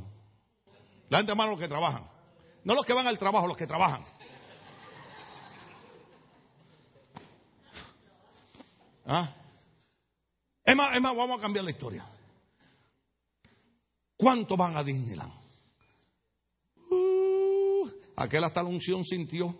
La 1.08 1.18
gente 1.18 1.34
más 1.34 1.48
los 1.48 1.58
que 1.58 1.68
trabajan. 1.68 2.08
No 2.64 2.74
los 2.74 2.86
que 2.86 2.92
van 2.92 3.06
al 3.06 3.18
trabajo, 3.18 3.46
los 3.46 3.56
que 3.56 3.66
trabajan. 3.66 4.04
¿Ah? 9.06 9.34
Es 10.64 10.74
más, 10.74 11.00
vamos 11.02 11.38
a 11.38 11.40
cambiar 11.40 11.64
la 11.64 11.70
historia. 11.70 12.06
¿Cuántos 14.16 14.56
van 14.56 14.76
a 14.76 14.82
Disneyland? 14.82 15.32
Uh, 16.90 17.90
aquel 18.16 18.44
hasta 18.44 18.62
la 18.62 18.68
unción 18.68 19.04
sintió. 19.04 19.54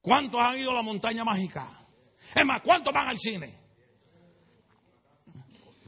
¿Cuántos 0.00 0.40
han 0.40 0.58
ido 0.58 0.70
a 0.70 0.74
la 0.74 0.82
montaña 0.82 1.24
mágica? 1.24 1.86
Es 2.34 2.44
más, 2.44 2.62
¿cuántos 2.62 2.92
van 2.92 3.08
al 3.08 3.18
cine? 3.18 3.61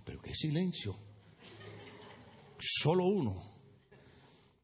Qué 0.05 0.35
silencio. 0.35 0.97
Solo 2.59 3.05
uno. 3.05 3.55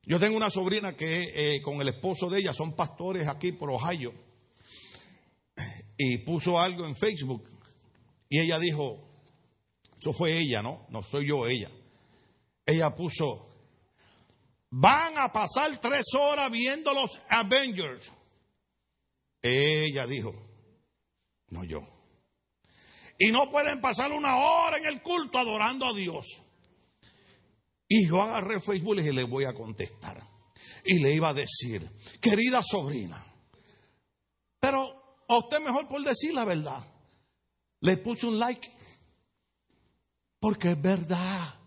Yo 0.03 0.19
tengo 0.19 0.37
una 0.37 0.51
sobrina 0.51 0.97
que 0.97 1.31
eh, 1.35 1.63
con 1.63 1.81
el 1.81 1.89
esposo 1.89 2.29
de 2.29 2.41
ella 2.41 2.53
son 2.53 2.75
pastores 2.75 3.29
aquí 3.29 3.53
por 3.53 3.71
Ohio. 3.71 4.13
Y 5.97 6.19
puso 6.25 6.59
algo 6.59 6.87
en 6.87 6.97
Facebook. 6.97 7.49
Y 8.29 8.41
ella 8.41 8.59
dijo, 8.59 9.07
eso 10.01 10.13
fue 10.13 10.39
ella, 10.39 10.63
¿no? 10.63 10.87
No 10.89 11.03
soy 11.03 11.29
yo, 11.29 11.47
ella. 11.47 11.71
Ella 12.65 12.95
puso, 12.95 13.49
van 14.71 15.19
a 15.19 15.31
pasar 15.33 15.79
tres 15.79 16.07
horas 16.19 16.51
viendo 16.51 16.95
los 16.95 17.21
Avengers. 17.29 18.11
Ella 19.43 20.07
dijo, 20.07 20.33
no 21.49 21.65
yo. 21.65 22.00
Y 23.23 23.31
no 23.31 23.51
pueden 23.51 23.83
pasar 23.83 24.11
una 24.13 24.35
hora 24.35 24.79
en 24.79 24.87
el 24.87 25.03
culto 25.03 25.37
adorando 25.37 25.85
a 25.85 25.93
Dios. 25.93 26.43
Y 27.87 28.09
yo 28.09 28.23
agarré 28.23 28.59
Facebook 28.61 28.97
y 28.99 29.13
le 29.13 29.25
voy 29.25 29.45
a 29.45 29.53
contestar. 29.53 30.27
Y 30.87 31.01
le 31.01 31.13
iba 31.13 31.29
a 31.29 31.35
decir, 31.35 31.87
querida 32.19 32.63
sobrina, 32.63 33.23
pero 34.59 35.19
a 35.29 35.39
usted 35.39 35.61
mejor 35.61 35.87
por 35.87 36.03
decir 36.03 36.33
la 36.33 36.47
verdad. 36.47 36.83
Le 37.81 37.99
puse 37.99 38.27
un 38.27 38.39
like. 38.39 38.73
Porque 40.39 40.71
es 40.71 40.81
verdad. 40.81 41.61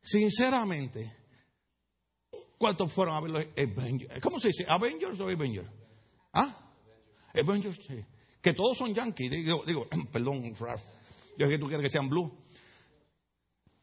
Sinceramente, 0.00 1.14
¿cuántos 2.56 2.90
fueron 2.90 3.16
a 3.16 3.20
ver 3.20 3.30
los 3.30 3.42
Avengers? 3.54 4.18
¿Cómo 4.22 4.40
se 4.40 4.48
dice? 4.48 4.64
¿Avengers 4.66 5.20
o 5.20 5.24
Avengers? 5.24 5.68
¿Ah? 6.32 6.72
Avengers, 7.34 7.78
sí 7.86 8.02
que 8.40 8.52
todos 8.52 8.78
son 8.78 8.94
yankees. 8.94 9.30
Digo, 9.30 9.64
perdón, 10.12 10.54
Ralph. 10.58 10.82
Yo 11.36 11.48
que 11.48 11.58
tú 11.58 11.66
quieres 11.66 11.84
que 11.84 11.90
sean 11.90 12.08
blue. 12.08 12.32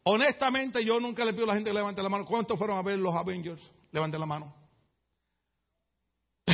Honestamente, 0.04 0.84
yo 0.86 1.00
nunca 1.00 1.26
le 1.26 1.34
pido 1.34 1.46
a 1.46 1.48
la 1.48 1.54
gente 1.56 1.72
que 1.72 1.76
levante 1.76 2.04
la 2.04 2.10
mano. 2.10 2.26
¿Cuántos 2.26 2.58
fueron 2.58 2.78
a 2.78 2.84
ver 2.84 3.00
los 3.00 3.16
Avengers? 3.16 3.72
Levanten 3.92 4.20
la 4.20 4.26
mano. 4.26 4.56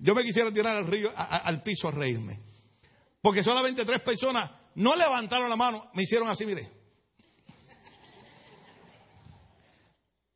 yo 0.00 0.14
me 0.14 0.24
quisiera 0.24 0.52
tirar 0.52 0.74
al, 0.76 0.86
río, 0.86 1.12
al 1.14 1.62
piso 1.62 1.88
a 1.88 1.90
reírme. 1.92 2.40
Porque 3.20 3.44
solamente 3.44 3.84
tres 3.84 4.00
personas 4.00 4.50
no 4.76 4.96
levantaron 4.96 5.50
la 5.50 5.56
mano, 5.56 5.90
me 5.94 6.02
hicieron 6.02 6.28
así, 6.28 6.46
mire. 6.46 6.70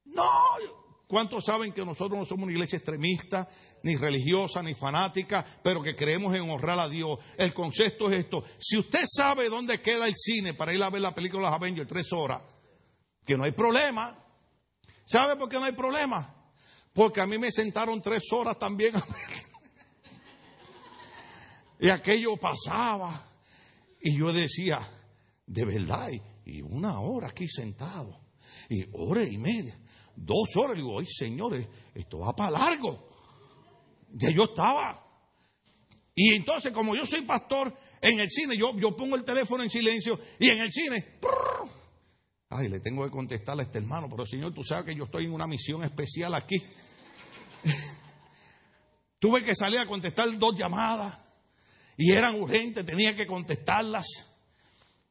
No, 0.04 0.30
¿cuántos 1.08 1.44
saben 1.44 1.72
que 1.72 1.84
nosotros 1.84 2.18
no 2.18 2.26
somos 2.26 2.44
una 2.44 2.52
iglesia 2.52 2.76
extremista, 2.76 3.48
ni 3.82 3.96
religiosa, 3.96 4.62
ni 4.62 4.74
fanática, 4.74 5.44
pero 5.62 5.82
que 5.82 5.96
creemos 5.96 6.34
en 6.34 6.48
honrar 6.48 6.80
a 6.80 6.88
Dios. 6.88 7.18
El 7.36 7.52
concepto 7.52 8.10
es 8.10 8.24
esto. 8.24 8.42
Si 8.58 8.78
usted 8.78 9.04
sabe 9.06 9.48
dónde 9.48 9.80
queda 9.80 10.06
el 10.06 10.14
cine 10.14 10.54
para 10.54 10.72
ir 10.72 10.82
a 10.82 10.90
ver 10.90 11.02
la 11.02 11.14
película 11.14 11.44
de 11.44 11.50
los 11.50 11.56
Avengers 11.56 11.88
tres 11.88 12.12
horas, 12.12 12.42
que 13.24 13.36
no 13.36 13.44
hay 13.44 13.52
problema. 13.52 14.18
¿Sabe 15.04 15.36
por 15.36 15.48
qué 15.48 15.58
no 15.58 15.64
hay 15.64 15.72
problema? 15.72 16.34
Porque 16.92 17.20
a 17.20 17.26
mí 17.26 17.38
me 17.38 17.50
sentaron 17.50 18.00
tres 18.02 18.22
horas 18.32 18.58
también 18.58 18.96
a. 18.96 19.04
Y 21.80 21.90
aquello 21.90 22.36
pasaba. 22.36 23.28
Y 24.00 24.16
yo 24.18 24.32
decía, 24.32 24.78
de 25.46 25.64
verdad, 25.64 26.10
y 26.44 26.62
una 26.62 27.00
hora 27.00 27.28
aquí 27.28 27.48
sentado. 27.48 28.20
Y 28.68 28.84
hora 28.92 29.24
y 29.24 29.36
media, 29.36 29.78
dos 30.14 30.56
horas. 30.56 30.76
Digo, 30.76 30.98
ay 30.98 31.06
señores, 31.06 31.68
esto 31.94 32.20
va 32.20 32.34
para 32.34 32.52
largo. 32.52 33.11
Ya 34.14 34.30
yo 34.30 34.44
estaba. 34.44 35.02
Y 36.14 36.34
entonces, 36.34 36.72
como 36.72 36.94
yo 36.94 37.06
soy 37.06 37.22
pastor, 37.22 37.74
en 38.00 38.20
el 38.20 38.28
cine 38.28 38.56
yo, 38.56 38.72
yo 38.78 38.94
pongo 38.96 39.16
el 39.16 39.24
teléfono 39.24 39.62
en 39.62 39.70
silencio 39.70 40.18
y 40.38 40.50
en 40.50 40.60
el 40.60 40.70
cine, 40.70 41.18
ay, 42.50 42.68
le 42.68 42.80
tengo 42.80 43.04
que 43.04 43.10
contestarle 43.10 43.62
a 43.62 43.66
este 43.66 43.78
hermano, 43.78 44.08
pero 44.10 44.26
señor, 44.26 44.52
tú 44.52 44.62
sabes 44.62 44.84
que 44.86 44.94
yo 44.94 45.04
estoy 45.04 45.24
en 45.24 45.32
una 45.32 45.46
misión 45.46 45.82
especial 45.84 46.34
aquí. 46.34 46.62
Tuve 49.18 49.42
que 49.44 49.54
salir 49.54 49.78
a 49.78 49.86
contestar 49.86 50.36
dos 50.38 50.54
llamadas 50.58 51.18
y 51.96 52.12
eran 52.12 52.40
urgentes, 52.40 52.84
tenía 52.84 53.14
que 53.14 53.26
contestarlas. 53.26 54.06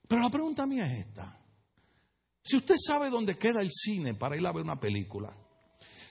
Pero 0.08 0.22
la 0.22 0.30
pregunta 0.30 0.66
mía 0.66 0.86
es 0.86 1.08
esta. 1.08 1.40
Si 2.44 2.58
usted 2.58 2.76
sabe 2.78 3.10
dónde 3.10 3.38
queda 3.38 3.62
el 3.62 3.72
cine 3.72 4.14
para 4.14 4.36
ir 4.36 4.46
a 4.46 4.52
ver 4.52 4.64
una 4.64 4.80
película, 4.80 5.34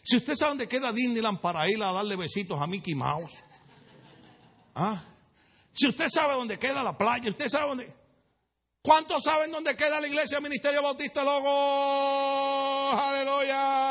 si 0.03 0.17
usted 0.17 0.35
sabe 0.35 0.51
dónde 0.51 0.69
queda 0.69 0.93
Disneyland 0.93 1.41
para 1.41 1.69
ir 1.69 1.83
a 1.83 1.93
darle 1.93 2.17
besitos 2.17 2.61
a 2.61 2.67
Mickey 2.67 2.95
Mouse, 2.95 3.43
¿ah? 4.75 5.03
si 5.73 5.89
usted 5.89 6.09
sabe 6.09 6.35
dónde 6.35 6.59
queda 6.59 6.83
la 6.83 6.97
playa, 6.97 7.31
usted 7.31 7.49
sabe 7.49 7.69
dónde... 7.69 8.01
¿Cuántos 8.83 9.23
saben 9.23 9.51
dónde 9.51 9.77
queda 9.77 10.01
la 10.01 10.07
iglesia 10.07 10.41
Ministerio 10.41 10.81
Bautista 10.83 11.23
Logo? 11.23 12.91
Aleluya. 12.99 13.90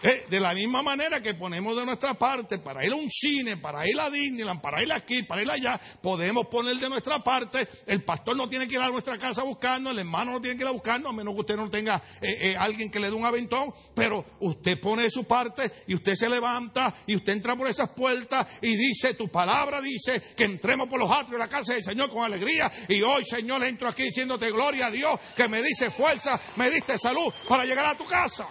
Eh, 0.00 0.26
de 0.30 0.38
la 0.38 0.54
misma 0.54 0.80
manera 0.80 1.20
que 1.20 1.34
ponemos 1.34 1.76
de 1.76 1.84
nuestra 1.84 2.14
parte 2.14 2.58
para 2.58 2.84
ir 2.84 2.92
a 2.92 2.96
un 2.96 3.10
cine, 3.10 3.56
para 3.56 3.88
ir 3.88 4.00
a 4.00 4.08
Disneyland, 4.08 4.60
para 4.60 4.80
ir 4.80 4.92
aquí, 4.92 5.24
para 5.24 5.42
ir 5.42 5.50
allá, 5.50 5.80
podemos 6.00 6.46
poner 6.46 6.76
de 6.76 6.88
nuestra 6.88 7.18
parte. 7.18 7.66
El 7.84 8.04
pastor 8.04 8.36
no 8.36 8.48
tiene 8.48 8.68
que 8.68 8.74
ir 8.74 8.80
a 8.80 8.88
nuestra 8.90 9.18
casa 9.18 9.42
buscando, 9.42 9.90
el 9.90 9.98
hermano 9.98 10.32
no 10.32 10.40
tiene 10.40 10.56
que 10.56 10.62
ir 10.62 10.68
a 10.68 10.72
buscando, 10.72 11.08
a 11.08 11.12
menos 11.12 11.34
que 11.34 11.40
usted 11.40 11.56
no 11.56 11.68
tenga 11.68 12.00
eh, 12.20 12.50
eh, 12.50 12.56
alguien 12.56 12.90
que 12.90 13.00
le 13.00 13.08
dé 13.08 13.14
un 13.14 13.26
aventón. 13.26 13.72
Pero 13.92 14.24
usted 14.40 14.78
pone 14.80 15.02
de 15.02 15.10
su 15.10 15.24
parte 15.24 15.70
y 15.88 15.96
usted 15.96 16.14
se 16.14 16.28
levanta 16.28 16.94
y 17.04 17.16
usted 17.16 17.32
entra 17.32 17.56
por 17.56 17.68
esas 17.68 17.90
puertas 17.90 18.46
y 18.62 18.76
dice: 18.76 19.14
Tu 19.14 19.28
palabra 19.28 19.80
dice 19.80 20.22
que 20.36 20.44
entremos 20.44 20.88
por 20.88 21.00
los 21.00 21.10
atrios 21.10 21.32
de 21.32 21.38
la 21.38 21.48
casa 21.48 21.74
del 21.74 21.82
Señor 21.82 22.08
con 22.08 22.24
alegría. 22.24 22.70
Y 22.88 23.02
hoy, 23.02 23.24
Señor, 23.24 23.64
entro 23.64 23.88
aquí 23.88 24.04
diciéndote 24.04 24.48
gloria 24.52 24.86
a 24.86 24.90
Dios 24.92 25.18
que 25.34 25.48
me 25.48 25.60
dice 25.60 25.90
fuerza, 25.90 26.40
me 26.54 26.70
diste 26.70 26.96
salud 26.98 27.32
para 27.48 27.64
llegar 27.64 27.86
a 27.86 27.96
tu 27.96 28.04
casa. 28.04 28.46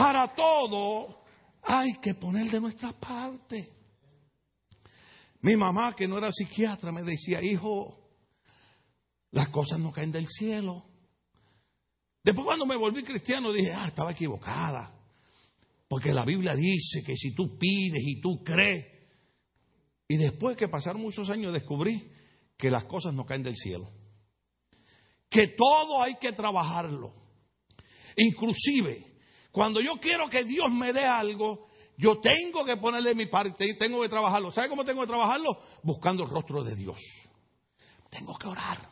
Para 0.00 0.34
todo 0.34 1.24
hay 1.62 1.92
que 2.00 2.14
poner 2.14 2.50
de 2.50 2.58
nuestra 2.58 2.90
parte. 2.90 3.70
Mi 5.42 5.56
mamá, 5.56 5.94
que 5.94 6.08
no 6.08 6.16
era 6.16 6.32
psiquiatra, 6.32 6.90
me 6.90 7.02
decía, 7.02 7.42
hijo, 7.42 7.98
las 9.30 9.50
cosas 9.50 9.78
no 9.78 9.92
caen 9.92 10.10
del 10.10 10.26
cielo. 10.26 10.86
Después 12.24 12.46
cuando 12.46 12.64
me 12.64 12.76
volví 12.76 13.02
cristiano 13.02 13.52
dije, 13.52 13.74
ah, 13.74 13.88
estaba 13.88 14.12
equivocada. 14.12 14.98
Porque 15.86 16.14
la 16.14 16.24
Biblia 16.24 16.54
dice 16.54 17.02
que 17.04 17.14
si 17.14 17.34
tú 17.34 17.58
pides 17.58 18.02
y 18.02 18.22
tú 18.22 18.42
crees, 18.42 18.86
y 20.08 20.16
después 20.16 20.56
que 20.56 20.68
pasaron 20.68 21.02
muchos 21.02 21.28
años 21.28 21.52
descubrí 21.52 22.10
que 22.56 22.70
las 22.70 22.84
cosas 22.84 23.12
no 23.12 23.26
caen 23.26 23.42
del 23.42 23.56
cielo. 23.56 23.92
Que 25.28 25.48
todo 25.48 26.02
hay 26.02 26.14
que 26.14 26.32
trabajarlo. 26.32 27.12
Inclusive 28.16 29.09
cuando 29.52 29.80
yo 29.80 29.96
quiero 30.00 30.28
que 30.28 30.44
Dios 30.44 30.70
me 30.70 30.92
dé 30.92 31.04
algo, 31.04 31.68
yo 31.96 32.20
tengo 32.20 32.64
que 32.64 32.76
ponerle 32.76 33.14
mi 33.14 33.26
parte 33.26 33.66
y 33.66 33.76
tengo 33.76 34.00
que 34.00 34.08
trabajarlo. 34.08 34.52
¿Sabe 34.52 34.68
cómo 34.68 34.84
tengo 34.84 35.02
que 35.02 35.06
trabajarlo? 35.06 35.60
Buscando 35.82 36.22
el 36.22 36.30
rostro 36.30 36.62
de 36.62 36.74
Dios. 36.74 36.98
Tengo 38.08 38.34
que 38.36 38.48
orar. 38.48 38.88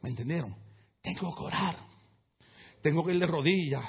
¿Me 0.00 0.10
entendieron? 0.10 0.56
Tengo 1.02 1.34
que 1.34 1.42
orar. 1.42 1.76
Tengo 2.80 3.04
que 3.04 3.12
ir 3.12 3.18
de 3.18 3.26
rodillas, 3.26 3.84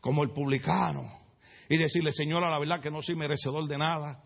como 0.00 0.22
el 0.22 0.30
publicano, 0.30 1.20
y 1.68 1.76
decirle, 1.76 2.12
Señor, 2.12 2.42
a 2.44 2.50
la 2.50 2.58
verdad 2.58 2.80
que 2.80 2.90
no 2.90 3.02
soy 3.02 3.16
merecedor 3.16 3.66
de 3.66 3.78
nada. 3.78 4.24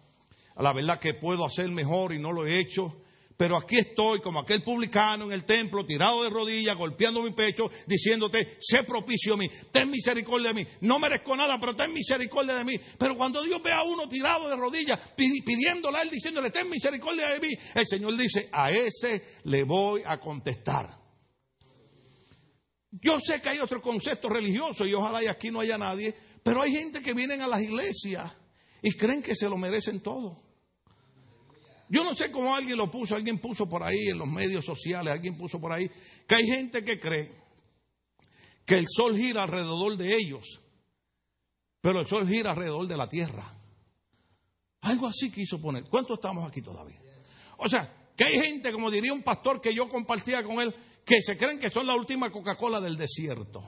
A 0.57 0.63
la 0.63 0.73
verdad 0.73 0.99
que 0.99 1.15
puedo 1.15 1.45
hacer 1.45 1.69
mejor 1.71 2.13
y 2.13 2.19
no 2.19 2.33
lo 2.33 2.47
he 2.47 2.61
hecho. 2.61 3.03
Pero 3.41 3.57
aquí 3.57 3.79
estoy 3.79 4.21
como 4.21 4.41
aquel 4.41 4.63
publicano 4.63 5.25
en 5.25 5.33
el 5.33 5.47
templo, 5.47 5.87
tirado 5.87 6.23
de 6.23 6.29
rodillas, 6.29 6.77
golpeando 6.77 7.23
mi 7.23 7.33
pecho, 7.33 7.71
diciéndote, 7.87 8.59
sé 8.61 8.83
propicio 8.83 9.33
a 9.33 9.39
mí, 9.39 9.49
ten 9.73 9.91
misericordia 9.91 10.53
de 10.53 10.63
mí. 10.63 10.71
No 10.83 10.99
merezco 10.99 11.35
nada, 11.35 11.57
pero 11.59 11.75
ten 11.75 11.91
misericordia 11.91 12.55
de 12.57 12.65
mí. 12.67 12.79
Pero 12.99 13.17
cuando 13.17 13.43
Dios 13.43 13.63
ve 13.63 13.73
a 13.73 13.83
uno 13.83 14.07
tirado 14.11 14.47
de 14.47 14.57
rodillas, 14.57 15.01
pidiéndole 15.17 15.97
a 15.97 16.03
él, 16.03 16.11
diciéndole, 16.11 16.51
ten 16.51 16.69
misericordia 16.69 17.33
de 17.33 17.41
mí, 17.41 17.55
el 17.75 17.87
Señor 17.87 18.15
dice, 18.15 18.51
a 18.53 18.69
ese 18.69 19.39
le 19.45 19.65
voy 19.65 20.03
a 20.05 20.21
contestar. 20.21 21.01
Yo 22.91 23.21
sé 23.21 23.41
que 23.41 23.49
hay 23.49 23.61
otro 23.61 23.81
concepto 23.81 24.29
religioso 24.29 24.85
y 24.85 24.93
ojalá 24.93 25.25
y 25.25 25.29
aquí 25.29 25.51
no 25.51 25.61
haya 25.61 25.79
nadie, 25.79 26.15
pero 26.43 26.63
hay 26.63 26.75
gente 26.75 27.01
que 27.01 27.15
vienen 27.15 27.41
a 27.41 27.47
las 27.47 27.63
iglesias 27.63 28.35
y 28.83 28.91
creen 28.93 29.23
que 29.23 29.35
se 29.35 29.49
lo 29.49 29.57
merecen 29.57 30.01
todo. 30.01 30.50
Yo 31.91 32.05
no 32.05 32.15
sé 32.15 32.31
cómo 32.31 32.55
alguien 32.55 32.79
lo 32.79 32.89
puso, 32.89 33.17
alguien 33.17 33.39
puso 33.39 33.69
por 33.69 33.83
ahí 33.83 34.09
en 34.11 34.19
los 34.19 34.29
medios 34.29 34.65
sociales, 34.65 35.13
alguien 35.13 35.37
puso 35.37 35.61
por 35.61 35.73
ahí, 35.73 35.91
que 36.27 36.37
hay 36.37 36.47
gente 36.47 36.85
que 36.85 37.01
cree 37.01 37.33
que 38.65 38.77
el 38.77 38.87
sol 38.89 39.17
gira 39.17 39.43
alrededor 39.43 39.97
de 39.97 40.15
ellos, 40.15 40.61
pero 41.81 41.99
el 41.99 42.07
sol 42.07 42.29
gira 42.29 42.53
alrededor 42.53 42.87
de 42.87 42.97
la 42.97 43.09
tierra. 43.09 43.59
Algo 44.83 45.09
así 45.09 45.33
quiso 45.33 45.61
poner. 45.61 45.85
¿Cuántos 45.91 46.19
estamos 46.19 46.49
aquí 46.49 46.63
todavía? 46.63 47.01
O 47.59 47.69
sea, 47.69 47.93
que 48.17 48.25
hay 48.25 48.41
gente, 48.41 48.73
como 48.73 48.89
diría 48.89 49.13
un 49.13 49.23
pastor 49.23 49.61
que 49.61 49.75
yo 49.75 49.89
compartía 49.89 50.45
con 50.45 50.61
él, 50.61 50.73
que 51.05 51.21
se 51.21 51.37
creen 51.37 51.59
que 51.59 51.71
son 51.71 51.89
la 51.89 51.97
última 51.97 52.31
Coca-Cola 52.31 52.81
del 52.81 52.97
desierto. 52.97 53.65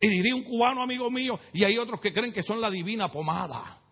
Y 0.00 0.08
diría 0.08 0.34
un 0.34 0.42
cubano 0.42 0.82
amigo 0.82 1.10
mío, 1.10 1.38
y 1.52 1.64
hay 1.64 1.76
otros 1.76 2.00
que 2.00 2.14
creen 2.14 2.32
que 2.32 2.42
son 2.42 2.62
la 2.62 2.70
divina 2.70 3.12
pomada. 3.12 3.82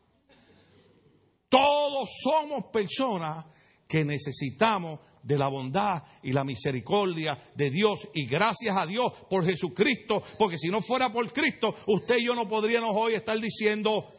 Todos 1.48 2.09
somos 2.22 2.66
personas 2.72 3.44
que 3.87 4.04
necesitamos 4.04 5.00
de 5.22 5.38
la 5.38 5.48
bondad 5.48 6.02
y 6.22 6.32
la 6.32 6.44
misericordia 6.44 7.38
de 7.54 7.70
Dios. 7.70 8.09
Y 8.14 8.26
gracias 8.26 8.76
a 8.76 8.87
Dios 8.87 9.12
por 9.28 9.44
Jesucristo, 9.44 10.22
porque 10.38 10.59
si 10.59 10.68
no 10.68 10.80
fuera 10.80 11.12
por 11.12 11.32
Cristo, 11.32 11.74
usted 11.87 12.18
y 12.18 12.24
yo 12.24 12.35
no 12.35 12.48
podríamos 12.48 12.90
hoy 12.94 13.14
estar 13.14 13.38
diciendo, 13.38 14.12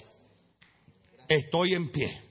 estoy 1.27 1.73
en 1.73 1.91
pie. 1.91 2.21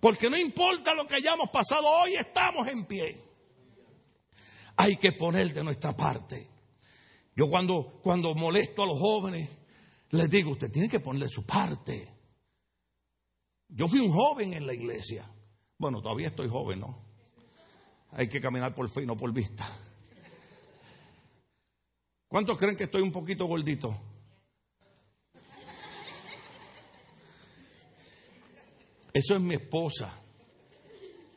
Porque 0.00 0.30
no 0.30 0.36
importa 0.36 0.94
lo 0.94 1.06
que 1.06 1.16
hayamos 1.16 1.50
pasado, 1.50 1.88
hoy 1.88 2.14
estamos 2.14 2.66
en 2.68 2.84
pie. 2.84 3.24
Hay 4.76 4.96
que 4.96 5.12
poner 5.12 5.52
de 5.52 5.64
nuestra 5.64 5.96
parte. 5.96 6.48
Yo 7.34 7.48
cuando, 7.48 8.00
cuando 8.02 8.34
molesto 8.34 8.82
a 8.82 8.86
los 8.86 8.98
jóvenes, 8.98 9.48
les 10.10 10.30
digo, 10.30 10.52
usted 10.52 10.70
tiene 10.70 10.88
que 10.88 11.00
poner 11.00 11.24
de 11.24 11.28
su 11.28 11.44
parte. 11.44 12.17
Yo 13.68 13.86
fui 13.86 14.00
un 14.00 14.12
joven 14.12 14.54
en 14.54 14.66
la 14.66 14.74
iglesia. 14.74 15.30
Bueno, 15.78 16.00
todavía 16.00 16.28
estoy 16.28 16.48
joven, 16.48 16.80
¿no? 16.80 17.04
Hay 18.10 18.28
que 18.28 18.40
caminar 18.40 18.74
por 18.74 18.88
fe 18.88 19.02
y 19.02 19.06
no 19.06 19.16
por 19.16 19.32
vista. 19.32 19.68
¿Cuántos 22.26 22.58
creen 22.58 22.76
que 22.76 22.84
estoy 22.84 23.02
un 23.02 23.12
poquito 23.12 23.46
gordito? 23.46 23.96
Eso 29.12 29.34
es 29.34 29.40
mi 29.40 29.54
esposa. 29.54 30.20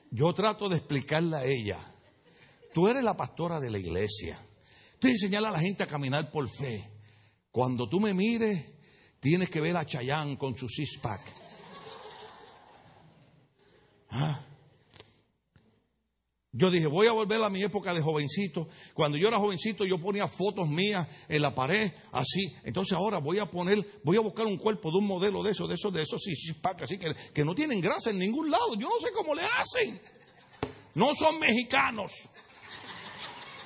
Yo 0.09 0.33
trato 0.33 0.67
de 0.67 0.77
explicarle 0.77 1.35
a 1.37 1.45
ella. 1.45 1.79
Tú 2.73 2.87
eres 2.87 3.03
la 3.03 3.15
pastora 3.15 3.59
de 3.59 3.69
la 3.69 3.79
iglesia. 3.79 4.39
Tú 4.99 5.07
enseñarle 5.07 5.47
a 5.47 5.51
la 5.51 5.59
gente 5.59 5.83
a 5.83 5.87
caminar 5.87 6.31
por 6.31 6.49
fe. 6.49 6.91
Cuando 7.49 7.87
tú 7.87 7.99
me 7.99 8.13
mires, 8.13 8.65
tienes 9.19 9.49
que 9.49 9.61
ver 9.61 9.77
a 9.77 9.85
Chayán 9.85 10.35
con 10.35 10.55
su 10.55 10.67
six-pack. 10.67 11.50
Ah. 14.11 14.45
Yo 16.53 16.69
dije, 16.69 16.85
voy 16.87 17.07
a 17.07 17.13
volver 17.13 17.41
a 17.41 17.49
mi 17.49 17.63
época 17.63 17.93
de 17.93 18.01
jovencito. 18.01 18.67
Cuando 18.93 19.17
yo 19.17 19.29
era 19.29 19.39
jovencito, 19.39 19.85
yo 19.85 20.01
ponía 20.01 20.27
fotos 20.27 20.67
mías 20.67 21.07
en 21.29 21.41
la 21.41 21.55
pared, 21.55 21.93
así. 22.11 22.53
Entonces 22.65 22.91
ahora 22.91 23.19
voy 23.19 23.39
a 23.39 23.45
poner, 23.49 24.01
voy 24.03 24.17
a 24.17 24.19
buscar 24.19 24.45
un 24.45 24.57
cuerpo 24.57 24.91
de 24.91 24.97
un 24.97 25.07
modelo 25.07 25.41
de 25.43 25.51
esos, 25.51 25.69
de 25.69 25.75
esos, 25.75 25.93
de 25.93 26.01
esos, 26.01 26.21
sí, 26.21 26.33
así 26.81 26.97
que, 26.97 27.13
que 27.33 27.45
no 27.45 27.55
tienen 27.55 27.79
grasa 27.79 28.09
en 28.09 28.19
ningún 28.19 28.51
lado. 28.51 28.73
Yo 28.77 28.89
no 28.89 28.99
sé 28.99 29.13
cómo 29.13 29.33
le 29.33 29.43
hacen. 29.43 30.01
No 30.93 31.15
son 31.15 31.39
mexicanos. 31.39 32.11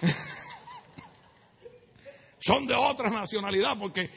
son 2.39 2.67
de 2.67 2.75
otra 2.75 3.09
nacionalidad, 3.09 3.79
porque, 3.79 4.11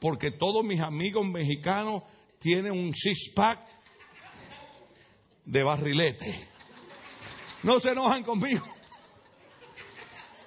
porque 0.00 0.32
todos 0.32 0.64
mis 0.64 0.80
amigos 0.80 1.24
mexicanos 1.24 2.02
tienen 2.40 2.72
un 2.72 2.92
six-pack 2.92 3.77
de 5.48 5.62
barrilete. 5.62 6.48
No 7.62 7.80
se 7.80 7.90
enojan 7.90 8.22
conmigo. 8.22 8.64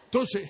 Entonces, 0.06 0.50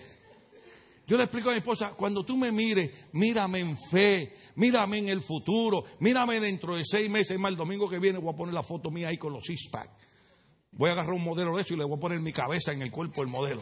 yo 1.07 1.17
le 1.17 1.23
explico 1.23 1.49
a 1.49 1.53
mi 1.53 1.59
esposa, 1.59 1.93
cuando 1.93 2.23
tú 2.23 2.35
me 2.37 2.51
mires, 2.51 2.91
mírame 3.13 3.59
en 3.59 3.77
fe, 3.77 4.33
mírame 4.55 4.99
en 4.99 5.09
el 5.09 5.21
futuro, 5.21 5.83
mírame 5.99 6.39
dentro 6.39 6.75
de 6.75 6.83
seis 6.85 7.09
meses, 7.09 7.39
más 7.39 7.51
el 7.51 7.57
domingo 7.57 7.89
que 7.89 7.99
viene 7.99 8.19
voy 8.19 8.33
a 8.33 8.37
poner 8.37 8.53
la 8.53 8.63
foto 8.63 8.91
mía 8.91 9.07
ahí 9.07 9.17
con 9.17 9.33
los 9.33 9.43
six 9.43 9.69
Voy 10.73 10.89
a 10.89 10.93
agarrar 10.93 11.13
un 11.13 11.23
modelo 11.23 11.55
de 11.55 11.63
eso 11.63 11.73
y 11.73 11.77
le 11.77 11.83
voy 11.83 11.97
a 11.97 11.99
poner 11.99 12.19
mi 12.19 12.31
cabeza 12.31 12.71
en 12.71 12.81
el 12.81 12.91
cuerpo 12.91 13.21
del 13.21 13.29
modelo. 13.29 13.61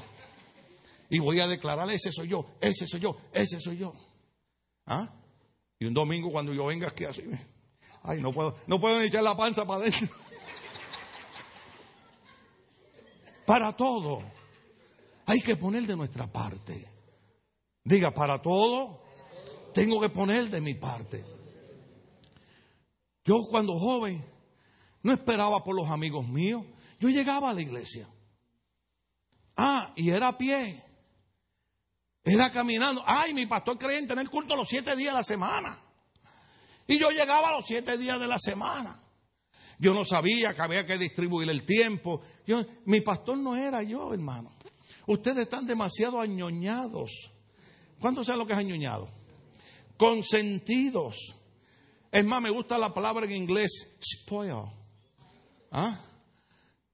Y 1.10 1.19
voy 1.19 1.39
a 1.39 1.47
declarar, 1.47 1.89
ese 1.89 2.12
soy 2.12 2.30
yo, 2.30 2.45
ese 2.62 2.86
soy 2.88 2.99
yo, 2.99 3.17
ese 3.34 3.60
soy 3.60 3.78
yo. 3.78 3.93
¿Ah? 4.86 5.12
Y 5.80 5.86
un 5.86 5.93
domingo 5.93 6.32
cuando 6.32 6.54
yo 6.54 6.65
venga 6.65 6.88
aquí 6.88 7.06
así, 7.06 7.23
ay, 8.04 8.21
no 8.21 8.32
puedo, 8.32 8.58
no 8.67 8.80
puedo 8.80 9.02
echar 9.02 9.23
la 9.23 9.36
panza 9.36 9.65
para 9.65 9.82
adentro. 9.82 10.28
Para 13.49 13.75
todo 13.75 14.21
hay 15.25 15.39
que 15.39 15.55
poner 15.55 15.81
de 15.88 15.95
nuestra 15.95 16.31
parte. 16.31 16.88
Diga, 17.83 18.12
para 18.12 18.39
todo 18.39 19.01
tengo 19.73 19.99
que 19.99 20.09
poner 20.09 20.51
de 20.51 20.62
mi 20.62 20.75
parte. 20.75 21.25
Yo 23.25 23.38
cuando 23.49 23.79
joven 23.79 24.23
no 25.01 25.12
esperaba 25.13 25.63
por 25.63 25.75
los 25.75 25.89
amigos 25.89 26.27
míos. 26.27 26.63
Yo 26.99 27.09
llegaba 27.09 27.49
a 27.49 27.55
la 27.55 27.62
iglesia. 27.63 28.07
Ah, 29.57 29.93
y 29.95 30.12
era 30.12 30.27
a 30.27 30.38
pie. 30.38 30.83
Era 32.23 32.51
caminando. 32.51 33.01
Ay, 33.03 33.33
mi 33.33 33.47
pastor 33.47 33.79
creía 33.79 33.97
en 33.97 34.07
tener 34.07 34.29
culto 34.29 34.55
los 34.55 34.69
siete 34.69 34.95
días 34.95 35.12
de 35.12 35.17
la 35.17 35.23
semana. 35.23 35.83
Y 36.85 36.99
yo 36.99 37.09
llegaba 37.09 37.49
a 37.49 37.53
los 37.53 37.65
siete 37.65 37.97
días 37.97 38.19
de 38.19 38.27
la 38.27 38.38
semana. 38.38 39.08
Yo 39.79 39.93
no 39.93 40.03
sabía 40.03 40.53
que 40.53 40.61
había 40.61 40.85
que 40.85 40.97
distribuir 40.97 41.49
el 41.49 41.65
tiempo. 41.65 42.21
Yo, 42.45 42.65
mi 42.85 42.99
pastor 42.99 43.37
no 43.37 43.55
era 43.55 43.81
yo, 43.81 44.13
hermano. 44.13 44.51
Ustedes 45.07 45.39
están 45.39 45.65
demasiado 45.65 46.19
añoñados. 46.19 47.31
¿Cuánto 47.99 48.23
saben 48.23 48.39
lo 48.39 48.45
que 48.45 48.53
es 48.53 48.59
añoñado? 48.59 49.07
Consentidos. 49.97 51.15
Es 52.11 52.25
más, 52.25 52.41
me 52.41 52.49
gusta 52.49 52.77
la 52.77 52.93
palabra 52.93 53.25
en 53.25 53.31
inglés, 53.31 53.95
spoil. 54.03 54.65
¿Ah? 55.71 55.99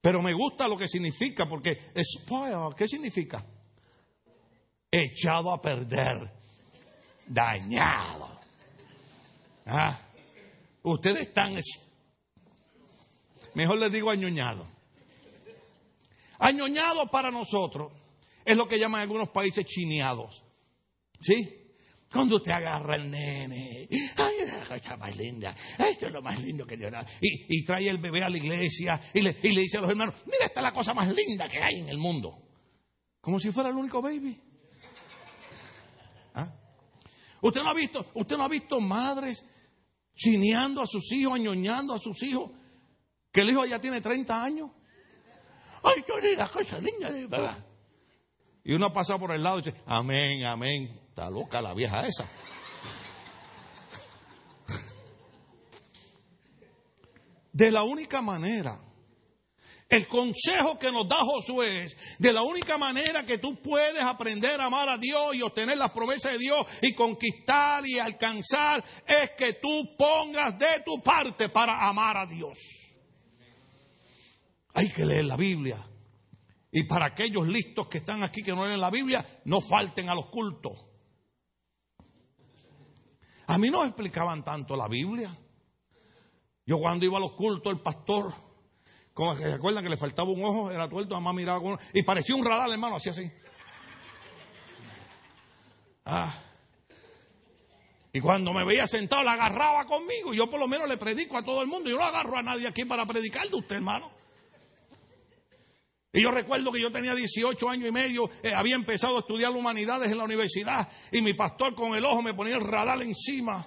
Pero 0.00 0.22
me 0.22 0.32
gusta 0.32 0.68
lo 0.68 0.76
que 0.76 0.86
significa, 0.86 1.48
porque 1.48 1.90
spoil, 2.00 2.74
¿qué 2.76 2.86
significa? 2.86 3.44
Echado 4.90 5.52
a 5.52 5.60
perder, 5.60 6.32
dañado. 7.26 8.38
¿Ah? 9.66 9.98
Ustedes 10.82 11.22
están, 11.22 11.56
mejor 13.56 13.78
les 13.78 13.90
digo 13.90 14.10
añoñado. 14.10 14.66
Añoñado 16.38 17.06
para 17.10 17.30
nosotros 17.30 17.90
es 18.44 18.54
lo 18.54 18.68
que 18.68 18.78
llaman 18.78 19.00
algunos 19.00 19.30
países 19.30 19.64
chineados. 19.64 20.44
¿Sí? 21.20 21.62
Cuando 22.12 22.36
usted 22.36 22.52
agarra 22.52 22.96
el 22.96 23.10
nene, 23.10 23.88
ay, 23.90 24.34
la 24.46 24.64
cosa 24.64 24.96
más 24.96 25.16
linda, 25.16 25.56
esto 25.78 26.06
es 26.06 26.12
lo 26.12 26.22
más 26.22 26.40
lindo 26.40 26.66
que 26.66 26.76
Dios 26.76 26.92
da. 26.92 27.04
Y, 27.20 27.58
y, 27.58 27.64
trae 27.64 27.88
el 27.88 27.98
bebé 27.98 28.22
a 28.22 28.28
la 28.28 28.36
iglesia 28.36 29.00
y 29.12 29.22
le, 29.22 29.34
y 29.42 29.52
le 29.52 29.62
dice 29.62 29.78
a 29.78 29.80
los 29.80 29.90
hermanos, 29.90 30.14
mira, 30.26 30.46
esta 30.46 30.60
es 30.60 30.64
la 30.64 30.72
cosa 30.72 30.94
más 30.94 31.12
linda 31.12 31.48
que 31.48 31.58
hay 31.58 31.80
en 31.80 31.88
el 31.88 31.98
mundo. 31.98 32.38
Como 33.20 33.40
si 33.40 33.50
fuera 33.50 33.70
el 33.70 33.76
único 33.76 34.00
baby. 34.00 34.38
¿Ah? 36.34 36.54
Usted 37.40 37.62
no 37.62 37.70
ha 37.70 37.74
visto, 37.74 38.06
usted 38.14 38.36
no 38.36 38.44
ha 38.44 38.48
visto 38.48 38.78
madres 38.80 39.44
chineando 40.14 40.82
a 40.82 40.86
sus 40.86 41.10
hijos, 41.12 41.34
añoñando 41.34 41.94
a 41.94 41.98
sus 41.98 42.22
hijos, 42.22 42.50
que 43.36 43.42
el 43.42 43.50
hijo 43.50 43.66
ya 43.66 43.78
tiene 43.78 44.00
30 44.00 44.42
años. 44.42 44.70
Ay, 45.82 46.02
qué 46.06 46.34
la 46.36 46.48
cosa 46.48 46.80
de 46.80 47.26
verdad. 47.26 47.62
Y 48.64 48.72
uno 48.72 48.90
pasa 48.94 49.18
por 49.18 49.30
el 49.30 49.42
lado 49.42 49.58
y 49.58 49.62
dice, 49.62 49.76
amén, 49.84 50.46
amén. 50.46 51.02
Está 51.10 51.28
loca 51.28 51.60
la 51.60 51.74
vieja 51.74 52.00
esa. 52.00 52.26
De 57.52 57.70
la 57.70 57.82
única 57.82 58.22
manera, 58.22 58.80
el 59.90 60.08
consejo 60.08 60.78
que 60.78 60.90
nos 60.90 61.06
da 61.06 61.18
Josué 61.20 61.84
es, 61.84 61.96
de 62.18 62.32
la 62.32 62.42
única 62.42 62.78
manera 62.78 63.26
que 63.26 63.36
tú 63.36 63.60
puedes 63.60 64.02
aprender 64.02 64.62
a 64.62 64.66
amar 64.66 64.88
a 64.88 64.96
Dios 64.96 65.34
y 65.34 65.42
obtener 65.42 65.76
las 65.76 65.92
promesas 65.92 66.32
de 66.32 66.38
Dios 66.38 66.66
y 66.80 66.94
conquistar 66.94 67.86
y 67.86 67.98
alcanzar, 67.98 68.82
es 69.06 69.32
que 69.32 69.52
tú 69.60 69.94
pongas 69.98 70.58
de 70.58 70.82
tu 70.86 71.02
parte 71.02 71.50
para 71.50 71.86
amar 71.86 72.16
a 72.16 72.24
Dios. 72.24 72.75
Hay 74.76 74.90
que 74.90 75.06
leer 75.06 75.24
la 75.24 75.38
Biblia. 75.38 75.82
Y 76.70 76.82
para 76.82 77.06
aquellos 77.06 77.48
listos 77.48 77.88
que 77.88 77.98
están 77.98 78.22
aquí 78.22 78.42
que 78.42 78.52
no 78.52 78.66
leen 78.66 78.78
la 78.78 78.90
Biblia, 78.90 79.40
no 79.46 79.62
falten 79.62 80.10
a 80.10 80.14
los 80.14 80.26
cultos. 80.26 80.86
A 83.46 83.56
mí 83.56 83.70
no 83.70 83.82
explicaban 83.84 84.44
tanto 84.44 84.76
la 84.76 84.86
Biblia. 84.86 85.34
Yo 86.66 86.78
cuando 86.78 87.06
iba 87.06 87.16
a 87.16 87.20
los 87.20 87.32
cultos, 87.32 87.72
el 87.72 87.80
pastor, 87.80 88.34
como 89.14 89.34
se 89.36 89.50
acuerdan 89.50 89.82
que 89.82 89.88
le 89.88 89.96
faltaba 89.96 90.28
un 90.28 90.44
ojo, 90.44 90.70
era 90.70 90.90
tuerto, 90.90 91.14
mamá 91.14 91.32
miraba 91.32 91.58
con 91.58 91.78
y 91.94 92.02
parecía 92.02 92.36
un 92.36 92.44
radar, 92.44 92.70
hermano, 92.70 92.96
así 92.96 93.08
así. 93.08 93.30
Ah. 96.04 96.38
Y 98.12 98.20
cuando 98.20 98.52
me 98.52 98.64
veía 98.66 98.86
sentado, 98.86 99.22
la 99.22 99.32
agarraba 99.32 99.86
conmigo. 99.86 100.34
Yo 100.34 100.50
por 100.50 100.60
lo 100.60 100.68
menos 100.68 100.86
le 100.86 100.98
predico 100.98 101.38
a 101.38 101.42
todo 101.42 101.62
el 101.62 101.66
mundo. 101.66 101.88
Yo 101.88 101.96
no 101.96 102.04
agarro 102.04 102.36
a 102.36 102.42
nadie 102.42 102.68
aquí 102.68 102.84
para 102.84 103.06
predicar 103.06 103.48
de 103.48 103.56
usted, 103.56 103.76
hermano. 103.76 104.15
Y 106.16 106.22
yo 106.22 106.30
recuerdo 106.30 106.72
que 106.72 106.80
yo 106.80 106.90
tenía 106.90 107.14
18 107.14 107.68
años 107.68 107.90
y 107.90 107.92
medio, 107.92 108.30
eh, 108.42 108.50
había 108.56 108.74
empezado 108.74 109.16
a 109.16 109.20
estudiar 109.20 109.52
humanidades 109.52 110.10
en 110.10 110.16
la 110.16 110.24
universidad 110.24 110.88
y 111.12 111.20
mi 111.20 111.34
pastor 111.34 111.74
con 111.74 111.94
el 111.94 112.06
ojo 112.06 112.22
me 112.22 112.32
ponía 112.32 112.54
el 112.54 112.62
radar 112.62 113.02
encima. 113.02 113.66